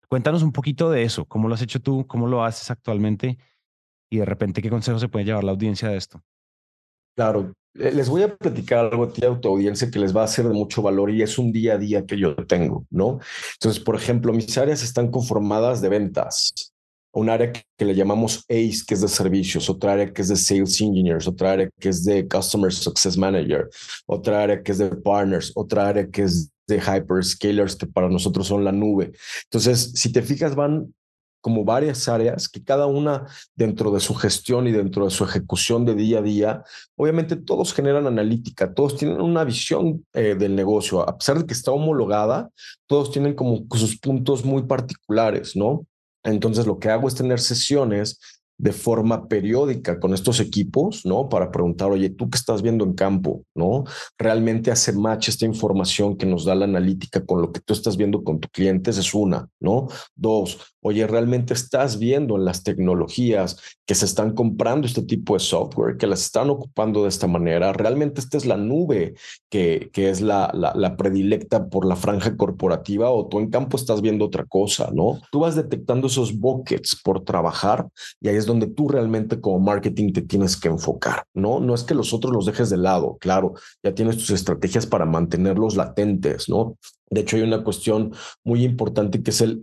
Cuéntanos 0.08 0.42
un 0.42 0.52
poquito 0.52 0.90
de 0.90 1.02
eso, 1.02 1.26
cómo 1.26 1.48
lo 1.48 1.54
has 1.54 1.62
hecho 1.62 1.80
tú, 1.80 2.06
cómo 2.06 2.26
lo 2.26 2.44
haces 2.44 2.70
actualmente 2.70 3.38
y 4.10 4.18
de 4.18 4.24
repente 4.24 4.62
qué 4.62 4.70
consejo 4.70 4.98
se 4.98 5.08
puede 5.08 5.24
llevar 5.24 5.44
la 5.44 5.52
audiencia 5.52 5.88
de 5.88 5.96
esto. 5.96 6.22
Claro, 7.16 7.52
les 7.74 8.08
voy 8.08 8.22
a 8.22 8.36
platicar 8.36 8.86
algo 8.86 9.04
a 9.04 9.12
ti, 9.12 9.24
a 9.24 9.40
tu 9.40 9.48
audiencia, 9.48 9.90
que 9.90 9.98
les 9.98 10.16
va 10.16 10.24
a 10.24 10.28
ser 10.28 10.46
de 10.46 10.54
mucho 10.54 10.82
valor 10.82 11.10
y 11.10 11.22
es 11.22 11.38
un 11.38 11.52
día 11.52 11.74
a 11.74 11.78
día 11.78 12.06
que 12.06 12.18
yo 12.18 12.34
tengo, 12.34 12.86
¿no? 12.90 13.20
Entonces, 13.54 13.82
por 13.82 13.96
ejemplo, 13.96 14.32
mis 14.32 14.56
áreas 14.58 14.82
están 14.82 15.10
conformadas 15.10 15.80
de 15.80 15.88
ventas, 15.88 16.73
un 17.14 17.30
área 17.30 17.52
que, 17.52 17.84
le 17.84 17.94
llamamos 17.94 18.44
ACE, 18.48 18.84
que 18.86 18.94
es 18.94 19.00
de 19.00 19.08
servicios, 19.08 19.70
otra 19.70 19.92
área 19.92 20.12
que 20.12 20.22
es 20.22 20.28
de 20.28 20.36
Sales 20.36 20.80
Engineers, 20.80 21.26
otra 21.28 21.52
área 21.52 21.70
que 21.78 21.88
es 21.88 22.04
de 22.04 22.26
Customer 22.26 22.72
Success 22.72 23.16
Manager, 23.16 23.68
otra 24.06 24.42
área 24.42 24.62
que 24.62 24.72
es 24.72 24.78
de 24.78 24.90
Partners, 24.90 25.52
otra 25.54 25.88
área 25.88 26.08
que 26.08 26.22
es 26.22 26.50
de 26.66 26.80
Hyperscalers, 26.80 27.76
que 27.76 27.86
para 27.86 28.08
nosotros 28.08 28.46
son 28.46 28.64
la 28.64 28.72
nube. 28.72 29.12
Entonces, 29.44 29.92
si 29.94 30.12
te 30.12 30.22
fijas, 30.22 30.54
van 30.54 30.94
como 31.44 31.62
varias 31.62 32.08
áreas 32.08 32.48
que 32.48 32.64
cada 32.64 32.86
una 32.86 33.26
dentro 33.54 33.90
de 33.90 34.00
su 34.00 34.14
gestión 34.14 34.66
y 34.66 34.72
dentro 34.72 35.04
de 35.04 35.10
su 35.10 35.24
ejecución 35.24 35.84
de 35.84 35.94
día 35.94 36.20
a 36.20 36.22
día, 36.22 36.64
obviamente 36.96 37.36
todos 37.36 37.74
generan 37.74 38.06
analítica, 38.06 38.72
todos 38.72 38.96
tienen 38.96 39.20
una 39.20 39.44
visión 39.44 40.06
eh, 40.14 40.36
del 40.38 40.56
negocio, 40.56 41.06
a 41.06 41.18
pesar 41.18 41.38
de 41.38 41.44
que 41.44 41.52
está 41.52 41.70
homologada, 41.70 42.48
todos 42.86 43.10
tienen 43.10 43.34
como 43.34 43.66
sus 43.72 44.00
puntos 44.00 44.42
muy 44.42 44.62
particulares, 44.62 45.54
¿no? 45.54 45.86
Entonces 46.24 46.66
lo 46.66 46.78
que 46.78 46.88
hago 46.88 47.06
es 47.08 47.14
tener 47.14 47.40
sesiones 47.40 48.18
de 48.56 48.72
forma 48.72 49.26
periódica 49.26 49.98
con 49.98 50.14
estos 50.14 50.38
equipos, 50.38 51.04
¿no? 51.04 51.28
Para 51.28 51.50
preguntar, 51.50 51.90
oye, 51.90 52.10
¿tú 52.10 52.30
qué 52.30 52.36
estás 52.36 52.62
viendo 52.62 52.84
en 52.84 52.94
campo? 52.94 53.44
¿No? 53.54 53.84
¿Realmente 54.16 54.70
hace 54.70 54.92
match 54.92 55.28
esta 55.28 55.44
información 55.44 56.16
que 56.16 56.26
nos 56.26 56.44
da 56.44 56.54
la 56.54 56.64
analítica 56.64 57.24
con 57.24 57.42
lo 57.42 57.52
que 57.52 57.60
tú 57.60 57.72
estás 57.74 57.96
viendo 57.96 58.22
con 58.22 58.38
tus 58.38 58.50
clientes? 58.52 58.96
Es 58.96 59.12
una, 59.12 59.48
¿no? 59.60 59.88
Dos, 60.14 60.73
oye, 60.86 61.06
¿realmente 61.06 61.54
estás 61.54 61.98
viendo 61.98 62.36
en 62.36 62.44
las 62.44 62.62
tecnologías 62.62 63.56
que 63.86 63.94
se 63.94 64.04
están 64.04 64.34
comprando 64.34 64.86
este 64.86 65.02
tipo 65.02 65.34
de 65.34 65.40
software, 65.40 65.96
que 65.96 66.06
las 66.06 66.20
están 66.22 66.50
ocupando 66.50 67.02
de 67.02 67.08
esta 67.08 67.26
manera? 67.26 67.72
¿Realmente 67.72 68.20
esta 68.20 68.36
es 68.36 68.44
la 68.44 68.58
nube 68.58 69.14
que, 69.48 69.90
es 69.94 70.20
la, 70.20 70.52
la 70.52 70.96
predilecta 70.96 71.68
por 71.68 71.86
la 71.86 71.96
franja 71.96 72.36
corporativa 72.36 73.10
o 73.10 73.26
tú 73.28 73.38
en 73.38 73.50
campo 73.50 73.76
estás 73.76 74.02
viendo 74.02 74.26
otra 74.26 74.44
cosa, 74.44 74.90
¿no? 74.92 75.20
Tú 75.30 75.40
vas 75.40 75.56
detectando 75.56 76.08
esos 76.08 76.38
buckets 76.38 77.00
por 77.02 77.24
trabajar 77.24 77.88
y 78.20 78.28
ahí 78.28 78.36
es 78.36 78.46
donde 78.46 78.66
tú 78.66 78.88
realmente 78.88 79.40
como 79.40 79.60
marketing 79.60 80.12
te 80.12 80.22
tienes 80.22 80.56
que 80.56 80.68
enfocar, 80.68 81.24
¿no? 81.32 81.60
No 81.60 81.74
es 81.74 81.84
que 81.84 81.94
los 81.94 82.12
otros 82.12 82.32
los 82.32 82.46
dejes 82.46 82.68
de 82.70 82.76
lado, 82.76 83.16
claro, 83.20 83.54
ya 83.82 83.94
tienes 83.94 84.16
tus 84.16 84.30
estrategias 84.30 84.86
para 84.86 85.06
mantenerlos 85.06 85.76
latentes, 85.76 86.48
¿no? 86.48 86.76
De 87.10 87.20
hecho, 87.20 87.36
hay 87.36 87.42
una 87.42 87.62
cuestión 87.62 88.12
muy 88.44 88.64
importante 88.64 89.22
que 89.22 89.30
es 89.30 89.40
el 89.40 89.60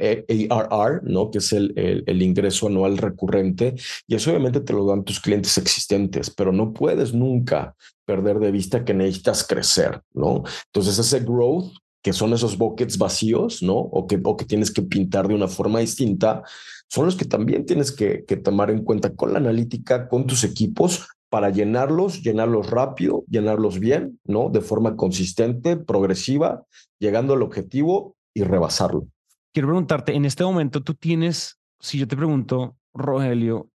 ARR, 0.50 1.02
¿no? 1.04 1.32
Que 1.32 1.40
es 1.40 1.52
el, 1.54 1.74
el, 1.76 2.22
ingreso 2.22 2.68
anual 2.68 2.98
recurrente. 2.98 3.76
Y 4.08 4.16
eso 4.16 4.30
obviamente 4.30 4.62
te 4.62 4.74
lo 4.74 4.86
dan 4.86 5.04
tus 5.04 5.20
clientes 5.20 5.58
existentes, 5.58 6.30
pero 6.30 6.52
no 6.52 6.72
puedes 6.72 7.14
nunca 7.14 7.76
perder 8.06 8.40
de 8.40 8.52
vista 8.52 8.86
que 8.86 8.94
necesitas 8.94 9.46
crecer, 9.46 10.02
¿no? 10.14 10.44
Entonces, 10.68 11.00
ese 11.00 11.20
growth, 11.22 11.74
que 12.04 12.14
son 12.14 12.34
esos 12.34 12.58
buckets 12.58 12.98
vacíos, 12.98 13.62
¿no? 13.62 13.76
O 13.76 14.08
que, 14.08 14.20
o 14.24 14.38
que 14.38 14.46
tienes 14.46 14.72
que 14.72 14.82
pintar 14.82 15.28
de 15.28 15.36
una 15.36 15.48
forma 15.48 15.80
distinta, 15.80 16.44
son 16.90 17.06
los 17.06 17.16
que 17.16 17.26
también 17.26 17.66
tienes 17.66 17.92
que, 17.92 18.26
que 18.26 18.38
tomar 18.38 18.70
en 18.70 18.84
cuenta 18.84 19.14
con 19.16 19.34
la 19.34 19.40
analítica, 19.40 20.08
con 20.08 20.28
tus 20.28 20.44
equipos, 20.44 21.08
para 21.32 21.50
llenarlos, 21.50 22.22
llenarlos 22.22 22.70
rápido, 22.70 23.24
llenarlos 23.30 23.80
bien, 23.80 24.20
¿no? 24.26 24.50
De 24.50 24.60
forma 24.60 24.98
consistente, 24.98 25.78
progresiva, 25.78 26.66
llegando 27.00 27.34
al 27.34 27.42
objetivo 27.42 28.18
y 28.34 28.44
rebasarlo. 28.44 29.08
Quiero 29.54 29.70
preguntarte, 29.70 30.14
en 30.14 30.26
este 30.26 30.44
momento 30.44 30.84
tú 30.84 30.94
tienes, 30.94 31.58
si 31.80 31.98
yo 31.98 32.06
te 32.06 32.18
pregunto, 32.18 32.76
Rogelio, 32.94 33.70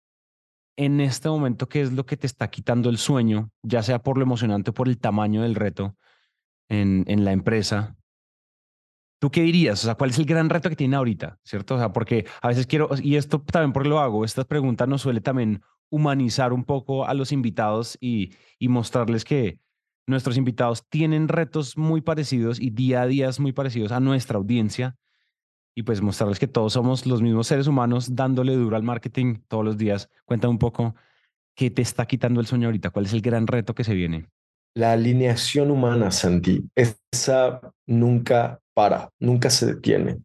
en 0.77 1.01
este 1.01 1.29
momento, 1.29 1.69
¿qué 1.69 1.83
es 1.83 1.93
lo 1.93 2.05
que 2.05 2.17
te 2.17 2.27
está 2.27 2.51
quitando 2.51 2.91
el 2.91 2.99
sueño, 2.99 3.53
ya 3.63 3.85
sea 3.85 4.01
por 4.01 4.19
lo 4.19 4.25
emocionante 4.25 4.71
o 4.71 4.75
por 4.75 4.89
el 4.89 4.99
tamaño 4.99 5.43
del 5.43 5.55
reto 5.55 5.95
en, 6.69 7.05
en 7.07 7.25
la 7.25 7.31
empresa? 7.31 7.97
¿Tú 9.21 9.31
qué 9.31 9.43
dirías? 9.43 9.81
O 9.85 9.85
sea, 9.85 9.95
¿cuál 9.95 10.11
es 10.11 10.19
el 10.19 10.27
gran 10.27 10.51
reto 10.51 10.69
que 10.69 10.77
tiene 10.77 10.97
ahorita? 10.97 11.39
¿Cierto? 11.45 11.77
O 11.77 11.79
sea, 11.79 11.93
porque 11.93 12.27
a 12.43 12.49
veces 12.49 12.67
quiero, 12.67 12.91
y 13.01 13.15
esto 13.15 13.41
también 13.41 13.73
porque 13.73 13.89
lo 13.89 14.01
hago, 14.01 14.25
esta 14.25 14.43
pregunta 14.43 14.89
nos 14.89 15.03
suele 15.03 15.21
también 15.21 15.63
humanizar 15.95 16.53
un 16.53 16.65
poco 16.65 17.07
a 17.07 17.15
los 17.15 17.31
invitados 17.31 17.97
y, 18.01 18.33
y 18.59 18.67
mostrarles 18.67 19.25
que 19.25 19.61
nuestros 20.09 20.37
invitados 20.37 20.85
tienen 20.89 21.29
retos 21.29 21.79
muy 21.79 22.01
parecidos 22.01 22.61
y 22.61 22.71
día 22.71 23.03
a 23.03 23.07
día 23.07 23.31
muy 23.39 23.53
parecidos 23.53 23.93
a 23.93 24.01
nuestra 24.01 24.39
audiencia 24.39 24.97
y 25.77 25.85
pues 25.85 26.03
mostrarles 26.03 26.41
que 26.41 26.49
todos 26.49 26.73
somos 26.73 27.07
los 27.07 27.23
mismos 27.23 27.47
seres 27.47 27.69
humanos 27.69 28.17
dándole 28.17 28.57
duro 28.57 28.77
al 28.77 28.83
marketing 28.83 29.37
todos 29.47 29.65
los 29.65 29.79
días. 29.79 30.09
Cuéntame 30.25 30.51
un 30.51 30.59
poco 30.59 30.97
qué 31.55 31.71
te 31.71 31.83
está 31.83 32.07
quitando 32.07 32.41
el 32.41 32.47
sueño 32.47 32.67
ahorita, 32.67 32.91
cuál 32.91 33.07
es 33.07 33.13
el 33.13 33.21
gran 33.21 33.47
reto 33.47 33.75
que 33.75 33.85
se 33.85 33.95
viene. 33.95 34.27
La 34.75 34.93
alineación 34.93 35.71
humana, 35.71 36.11
Santi, 36.11 36.65
esa 36.75 37.61
nunca 37.87 38.61
para, 38.75 39.11
nunca 39.21 39.49
se 39.49 39.67
detiene. 39.67 40.19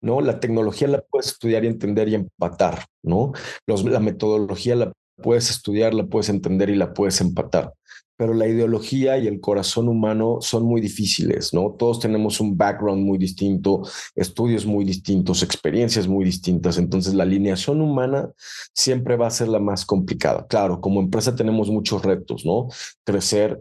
¿no? 0.00 0.20
La 0.20 0.40
tecnología 0.40 0.88
la 0.88 1.00
puedes 1.00 1.28
estudiar 1.28 1.64
y 1.64 1.68
entender 1.68 2.08
y 2.08 2.14
empatar, 2.14 2.86
¿no? 3.02 3.32
Los, 3.66 3.84
la 3.84 4.00
metodología 4.00 4.76
la 4.76 4.92
puedes 5.22 5.50
estudiar, 5.50 5.94
la 5.94 6.06
puedes 6.06 6.28
entender 6.28 6.70
y 6.70 6.76
la 6.76 6.92
puedes 6.92 7.20
empatar. 7.20 7.72
Pero 8.16 8.32
la 8.32 8.46
ideología 8.46 9.18
y 9.18 9.26
el 9.26 9.40
corazón 9.40 9.88
humano 9.88 10.38
son 10.40 10.64
muy 10.64 10.80
difíciles, 10.80 11.52
¿no? 11.52 11.72
Todos 11.76 11.98
tenemos 11.98 12.40
un 12.40 12.56
background 12.56 13.04
muy 13.04 13.18
distinto, 13.18 13.82
estudios 14.14 14.66
muy 14.66 14.84
distintos, 14.84 15.42
experiencias 15.42 16.06
muy 16.06 16.24
distintas. 16.24 16.78
Entonces, 16.78 17.14
la 17.14 17.24
alineación 17.24 17.80
humana 17.80 18.30
siempre 18.72 19.16
va 19.16 19.26
a 19.26 19.30
ser 19.30 19.48
la 19.48 19.58
más 19.58 19.84
complicada. 19.84 20.46
Claro, 20.46 20.80
como 20.80 21.00
empresa 21.00 21.34
tenemos 21.34 21.70
muchos 21.70 22.04
retos, 22.04 22.44
¿no? 22.46 22.68
Crecer 23.02 23.60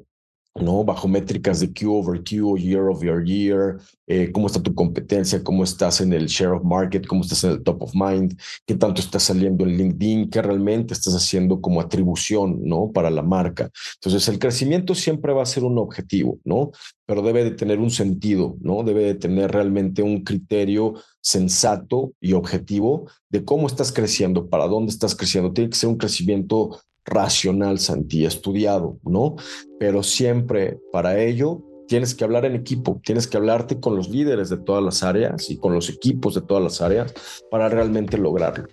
¿no? 0.56 0.84
Bajo 0.84 1.08
métricas 1.08 1.60
de 1.60 1.74
Q 1.74 1.96
over 1.96 2.24
Q, 2.24 2.58
year 2.58 2.84
over 2.84 3.24
year, 3.26 3.80
eh, 4.06 4.32
cómo 4.32 4.48
está 4.48 4.62
tu 4.62 4.76
competencia, 4.76 5.44
cómo 5.44 5.64
estás 5.64 6.02
en 6.02 6.14
el 6.14 6.28
share 6.28 6.52
of 6.52 6.64
market, 6.64 7.08
cómo 7.08 7.22
estás 7.22 7.44
en 7.44 7.52
el 7.52 7.64
top 7.64 7.82
of 7.82 7.92
mind, 7.96 8.38
qué 8.66 8.76
tanto 8.76 9.02
estás 9.02 9.24
saliendo 9.24 9.64
en 9.66 9.78
LinkedIn, 9.78 10.30
qué 10.30 10.42
realmente 10.42 10.94
estás 10.94 11.16
haciendo 11.16 11.60
como 11.60 11.82
atribución, 11.82 12.60
¿no? 12.64 12.92
Para 12.92 13.10
la 13.10 13.24
marca. 13.24 13.72
Entonces, 13.96 14.28
el 14.28 14.38
crecimiento 14.38 14.94
siempre 14.94 15.34
va 15.34 15.42
a 15.44 15.48
ser 15.48 15.64
un 15.64 15.78
objetivo, 15.80 16.40
¿no? 16.44 16.72
Pero 17.06 17.24
debe 17.24 17.44
de 17.44 17.52
tener 17.52 17.80
un 17.80 17.90
sentido, 17.90 18.56
¿no? 18.62 18.84
Debe 18.84 19.06
de 19.06 19.16
tener 19.16 19.52
realmente 19.52 20.04
un 20.04 20.24
criterio 20.24 20.94
sensato 21.20 22.14
y 22.22 22.34
objetivo 22.34 23.10
de 23.30 23.44
cómo 23.44 23.66
estás 23.66 23.92
creciendo, 23.92 24.50
para 24.50 24.68
dónde 24.68 24.92
estás 24.92 25.16
creciendo. 25.16 25.52
Tiene 25.52 25.72
que 25.72 25.78
ser 25.78 25.90
un 25.90 25.98
crecimiento 25.98 26.78
racional, 27.06 27.80
Santi, 27.80 28.26
estudiado, 28.26 28.98
¿no? 29.04 29.36
Pero 29.80 30.04
siempre 30.04 30.80
para 30.92 31.20
ello 31.20 31.62
tienes 31.88 32.16
que 32.16 32.24
hablar 32.24 32.46
en 32.46 32.56
equipo, 32.56 33.02
tienes 33.04 33.28
que 33.28 33.38
hablarte 33.38 33.80
con 33.80 33.96
los 33.96 34.10
líderes 34.10 34.50
de 34.50 34.58
todas 34.58 34.84
las 34.84 35.04
áreas 35.04 35.50
y 35.50 35.58
con 35.58 35.74
los 35.74 35.90
equipos 35.90 36.34
de 36.36 36.42
todas 36.42 36.64
las 36.64 36.82
áreas 36.82 37.14
para 37.52 37.70
realmente 37.70 38.18
lograrlo. 38.18 38.68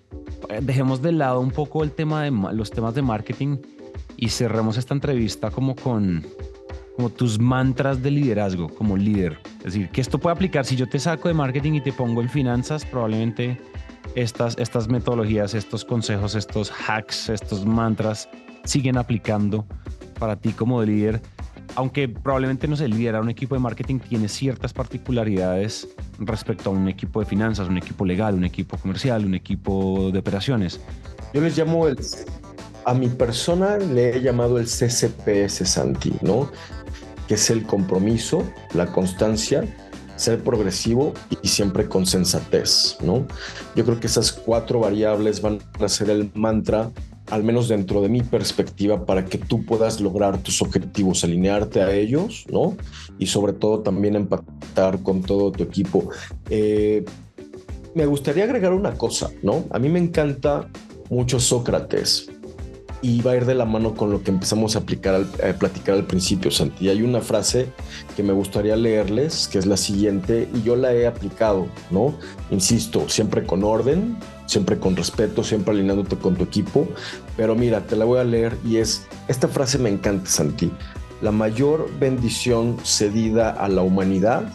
Eh, 0.48 0.60
dejemos 0.62 1.02
de 1.02 1.12
lado 1.12 1.40
un 1.40 1.50
poco 1.50 1.82
el 1.82 1.90
tema 1.90 2.24
de 2.24 2.30
los 2.30 2.70
temas 2.70 2.94
de 2.94 3.02
marketing 3.02 3.58
y 4.16 4.28
cerremos 4.28 4.76
esta 4.76 4.94
entrevista 4.94 5.50
como 5.50 5.74
con 5.74 6.24
como 6.96 7.08
tus 7.08 7.38
mantras 7.38 8.02
de 8.02 8.10
liderazgo 8.10 8.68
como 8.68 8.96
líder. 8.96 9.38
Es 9.58 9.72
decir, 9.72 9.88
que 9.88 10.02
esto 10.02 10.18
puede 10.18 10.34
aplicar 10.34 10.66
si 10.66 10.76
yo 10.76 10.86
te 10.86 10.98
saco 10.98 11.28
de 11.28 11.34
marketing 11.34 11.74
y 11.74 11.80
te 11.80 11.92
pongo 11.94 12.20
en 12.20 12.28
finanzas, 12.28 12.84
probablemente 12.84 13.58
estas, 14.14 14.56
estas 14.58 14.88
metodologías, 14.88 15.54
estos 15.54 15.84
consejos, 15.84 16.34
estos 16.34 16.72
hacks, 16.88 17.28
estos 17.28 17.64
mantras 17.64 18.28
siguen 18.64 18.98
aplicando 18.98 19.66
para 20.18 20.36
ti 20.36 20.52
como 20.52 20.82
líder, 20.82 21.20
aunque 21.76 22.08
probablemente 22.08 22.68
no 22.68 22.76
sé, 22.76 22.88
liderar 22.88 23.22
un 23.22 23.30
equipo 23.30 23.54
de 23.54 23.60
marketing 23.60 23.98
tiene 23.98 24.28
ciertas 24.28 24.72
particularidades 24.72 25.88
respecto 26.18 26.70
a 26.70 26.72
un 26.72 26.88
equipo 26.88 27.20
de 27.20 27.26
finanzas, 27.26 27.68
un 27.68 27.78
equipo 27.78 28.04
legal, 28.04 28.34
un 28.34 28.44
equipo 28.44 28.76
comercial, 28.76 29.24
un 29.24 29.34
equipo 29.34 30.10
de 30.12 30.18
operaciones. 30.18 30.80
Yo 31.32 31.40
les 31.40 31.56
llamo 31.56 31.86
el, 31.86 31.98
a 32.84 32.94
mi 32.94 33.08
persona 33.08 33.78
le 33.78 34.16
he 34.16 34.20
llamado 34.20 34.58
el 34.58 34.66
CCPS 34.66 35.68
Santi, 35.68 36.12
¿no? 36.22 36.50
Que 37.28 37.34
es 37.34 37.50
el 37.50 37.64
compromiso, 37.64 38.44
la 38.74 38.86
constancia, 38.86 39.64
ser 40.20 40.42
progresivo 40.44 41.14
y 41.42 41.48
siempre 41.48 41.88
con 41.88 42.06
sensatez, 42.06 42.98
¿no? 43.02 43.26
Yo 43.74 43.84
creo 43.84 43.98
que 43.98 44.06
esas 44.06 44.32
cuatro 44.32 44.80
variables 44.80 45.40
van 45.40 45.60
a 45.80 45.88
ser 45.88 46.10
el 46.10 46.30
mantra, 46.34 46.90
al 47.30 47.42
menos 47.42 47.68
dentro 47.68 48.02
de 48.02 48.10
mi 48.10 48.22
perspectiva, 48.22 49.06
para 49.06 49.24
que 49.24 49.38
tú 49.38 49.64
puedas 49.64 50.00
lograr 50.00 50.38
tus 50.38 50.60
objetivos, 50.60 51.24
alinearte 51.24 51.80
a 51.80 51.92
ellos, 51.92 52.44
¿no? 52.50 52.76
Y 53.18 53.26
sobre 53.26 53.54
todo 53.54 53.80
también 53.80 54.14
empatar 54.14 55.02
con 55.02 55.22
todo 55.22 55.50
tu 55.52 55.62
equipo. 55.62 56.10
Eh, 56.50 57.04
me 57.94 58.04
gustaría 58.04 58.44
agregar 58.44 58.74
una 58.74 58.92
cosa, 58.92 59.30
¿no? 59.42 59.64
A 59.70 59.78
mí 59.78 59.88
me 59.88 59.98
encanta 59.98 60.68
mucho 61.08 61.40
Sócrates 61.40 62.29
y 63.02 63.22
va 63.22 63.32
a 63.32 63.36
ir 63.36 63.46
de 63.46 63.54
la 63.54 63.64
mano 63.64 63.94
con 63.94 64.10
lo 64.10 64.22
que 64.22 64.30
empezamos 64.30 64.76
a 64.76 64.80
aplicar 64.80 65.14
al, 65.14 65.26
a 65.48 65.52
platicar 65.58 65.94
al 65.94 66.04
principio, 66.04 66.50
Santi. 66.50 66.88
Hay 66.88 67.02
una 67.02 67.20
frase 67.20 67.68
que 68.16 68.22
me 68.22 68.32
gustaría 68.32 68.76
leerles, 68.76 69.48
que 69.48 69.58
es 69.58 69.66
la 69.66 69.76
siguiente, 69.76 70.48
y 70.54 70.62
yo 70.62 70.76
la 70.76 70.92
he 70.92 71.06
aplicado, 71.06 71.66
¿no? 71.90 72.14
Insisto, 72.50 73.08
siempre 73.08 73.44
con 73.44 73.64
orden, 73.64 74.16
siempre 74.46 74.78
con 74.78 74.96
respeto, 74.96 75.44
siempre 75.44 75.72
alineándote 75.72 76.16
con 76.16 76.34
tu 76.34 76.44
equipo, 76.44 76.88
pero 77.36 77.54
mira, 77.54 77.86
te 77.86 77.96
la 77.96 78.04
voy 78.04 78.18
a 78.18 78.24
leer 78.24 78.56
y 78.64 78.78
es, 78.78 79.06
esta 79.28 79.48
frase 79.48 79.78
me 79.78 79.88
encanta, 79.88 80.28
Santi. 80.28 80.70
La 81.22 81.30
mayor 81.30 81.88
bendición 81.98 82.78
cedida 82.82 83.50
a 83.50 83.68
la 83.68 83.82
humanidad 83.82 84.52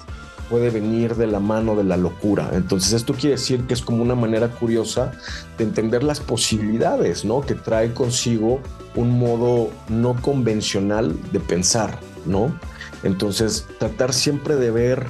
puede 0.50 0.70
venir 0.70 1.16
de 1.16 1.28
la 1.28 1.40
mano 1.40 1.76
de 1.76 1.84
la 1.84 1.98
locura. 1.98 2.50
Entonces 2.54 2.94
esto 2.94 3.14
quiere 3.14 3.32
decir 3.32 3.66
que 3.66 3.74
es 3.74 3.82
como 3.82 4.02
una 4.02 4.16
manera 4.16 4.50
curiosa 4.50 5.12
de 5.58 5.64
entender 5.64 6.04
las 6.04 6.20
posibilidades, 6.20 7.26
¿no? 7.26 7.42
Que 7.42 7.56
trae 7.56 7.94
consigo 7.94 8.60
un 8.96 9.18
modo 9.20 9.70
no 9.90 10.16
convencional 10.22 11.16
de 11.32 11.40
pensar, 11.40 12.00
¿no? 12.26 12.58
Entonces 13.04 13.66
tratar 13.80 14.14
siempre 14.14 14.56
de 14.56 14.72
ver 14.72 15.08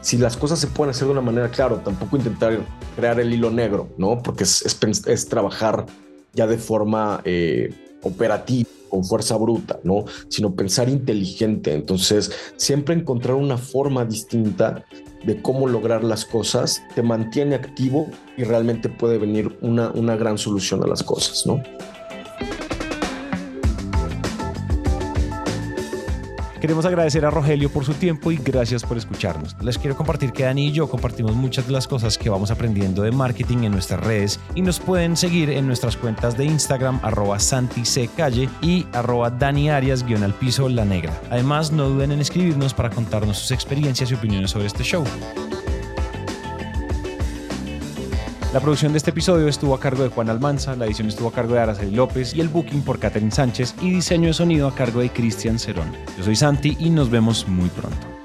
si 0.00 0.18
las 0.18 0.36
cosas 0.36 0.58
se 0.58 0.66
pueden 0.66 0.90
hacer 0.90 1.06
de 1.06 1.12
una 1.12 1.20
manera, 1.20 1.48
claro, 1.50 1.76
tampoco 1.76 2.16
intentar 2.16 2.58
crear 2.96 3.20
el 3.20 3.32
hilo 3.32 3.50
negro, 3.50 3.88
¿no? 3.96 4.22
Porque 4.22 4.44
es, 4.44 5.28
trabajar 5.28 5.86
ya 6.34 6.46
de 6.46 6.58
forma 6.58 7.20
eh, 7.24 7.72
operativa 8.02 8.68
con 8.92 9.04
fuerza 9.04 9.38
bruta, 9.38 9.80
¿no? 9.84 10.04
Sino 10.28 10.54
pensar 10.54 10.90
inteligente. 10.90 11.72
Entonces, 11.72 12.30
siempre 12.56 12.94
encontrar 12.94 13.36
una 13.36 13.56
forma 13.56 14.04
distinta 14.04 14.84
de 15.24 15.40
cómo 15.40 15.66
lograr 15.66 16.04
las 16.04 16.26
cosas 16.26 16.82
te 16.94 17.02
mantiene 17.02 17.54
activo 17.54 18.06
y 18.36 18.44
realmente 18.44 18.90
puede 18.90 19.16
venir 19.16 19.56
una, 19.62 19.90
una 19.92 20.14
gran 20.16 20.36
solución 20.36 20.84
a 20.84 20.86
las 20.86 21.02
cosas, 21.02 21.46
¿no? 21.46 21.62
Queremos 26.62 26.86
agradecer 26.86 27.26
a 27.26 27.30
Rogelio 27.30 27.72
por 27.72 27.84
su 27.84 27.92
tiempo 27.92 28.30
y 28.30 28.36
gracias 28.36 28.84
por 28.84 28.96
escucharnos. 28.96 29.56
Les 29.60 29.78
quiero 29.78 29.96
compartir 29.96 30.30
que 30.30 30.44
Dani 30.44 30.68
y 30.68 30.70
yo 30.70 30.88
compartimos 30.88 31.34
muchas 31.34 31.66
de 31.66 31.72
las 31.72 31.88
cosas 31.88 32.16
que 32.16 32.30
vamos 32.30 32.52
aprendiendo 32.52 33.02
de 33.02 33.10
marketing 33.10 33.64
en 33.64 33.72
nuestras 33.72 33.98
redes 33.98 34.38
y 34.54 34.62
nos 34.62 34.78
pueden 34.78 35.16
seguir 35.16 35.50
en 35.50 35.66
nuestras 35.66 35.96
cuentas 35.96 36.36
de 36.38 36.44
Instagram 36.44 37.00
arroba 37.02 37.38
y 38.62 38.86
arroba 38.92 39.30
Dani 39.30 39.70
Arias 39.70 40.06
guion 40.06 40.22
al 40.22 40.34
piso 40.34 40.68
la 40.68 40.84
negra. 40.84 41.20
Además, 41.32 41.72
no 41.72 41.88
duden 41.88 42.12
en 42.12 42.20
escribirnos 42.20 42.74
para 42.74 42.90
contarnos 42.90 43.38
sus 43.38 43.50
experiencias 43.50 44.12
y 44.12 44.14
opiniones 44.14 44.52
sobre 44.52 44.66
este 44.66 44.84
show. 44.84 45.02
La 48.52 48.60
producción 48.60 48.92
de 48.92 48.98
este 48.98 49.10
episodio 49.10 49.48
estuvo 49.48 49.74
a 49.74 49.80
cargo 49.80 50.02
de 50.02 50.10
Juan 50.10 50.28
Almanza, 50.28 50.76
la 50.76 50.84
edición 50.84 51.08
estuvo 51.08 51.28
a 51.28 51.32
cargo 51.32 51.54
de 51.54 51.60
Araceli 51.60 51.96
López 51.96 52.34
y 52.34 52.42
el 52.42 52.48
booking 52.48 52.82
por 52.82 52.98
Catherine 52.98 53.30
Sánchez 53.30 53.74
y 53.80 53.88
diseño 53.88 54.26
de 54.26 54.34
sonido 54.34 54.68
a 54.68 54.74
cargo 54.74 55.00
de 55.00 55.08
Cristian 55.08 55.58
Cerón. 55.58 55.90
Yo 56.18 56.24
soy 56.24 56.36
Santi 56.36 56.76
y 56.78 56.90
nos 56.90 57.08
vemos 57.08 57.48
muy 57.48 57.70
pronto. 57.70 58.21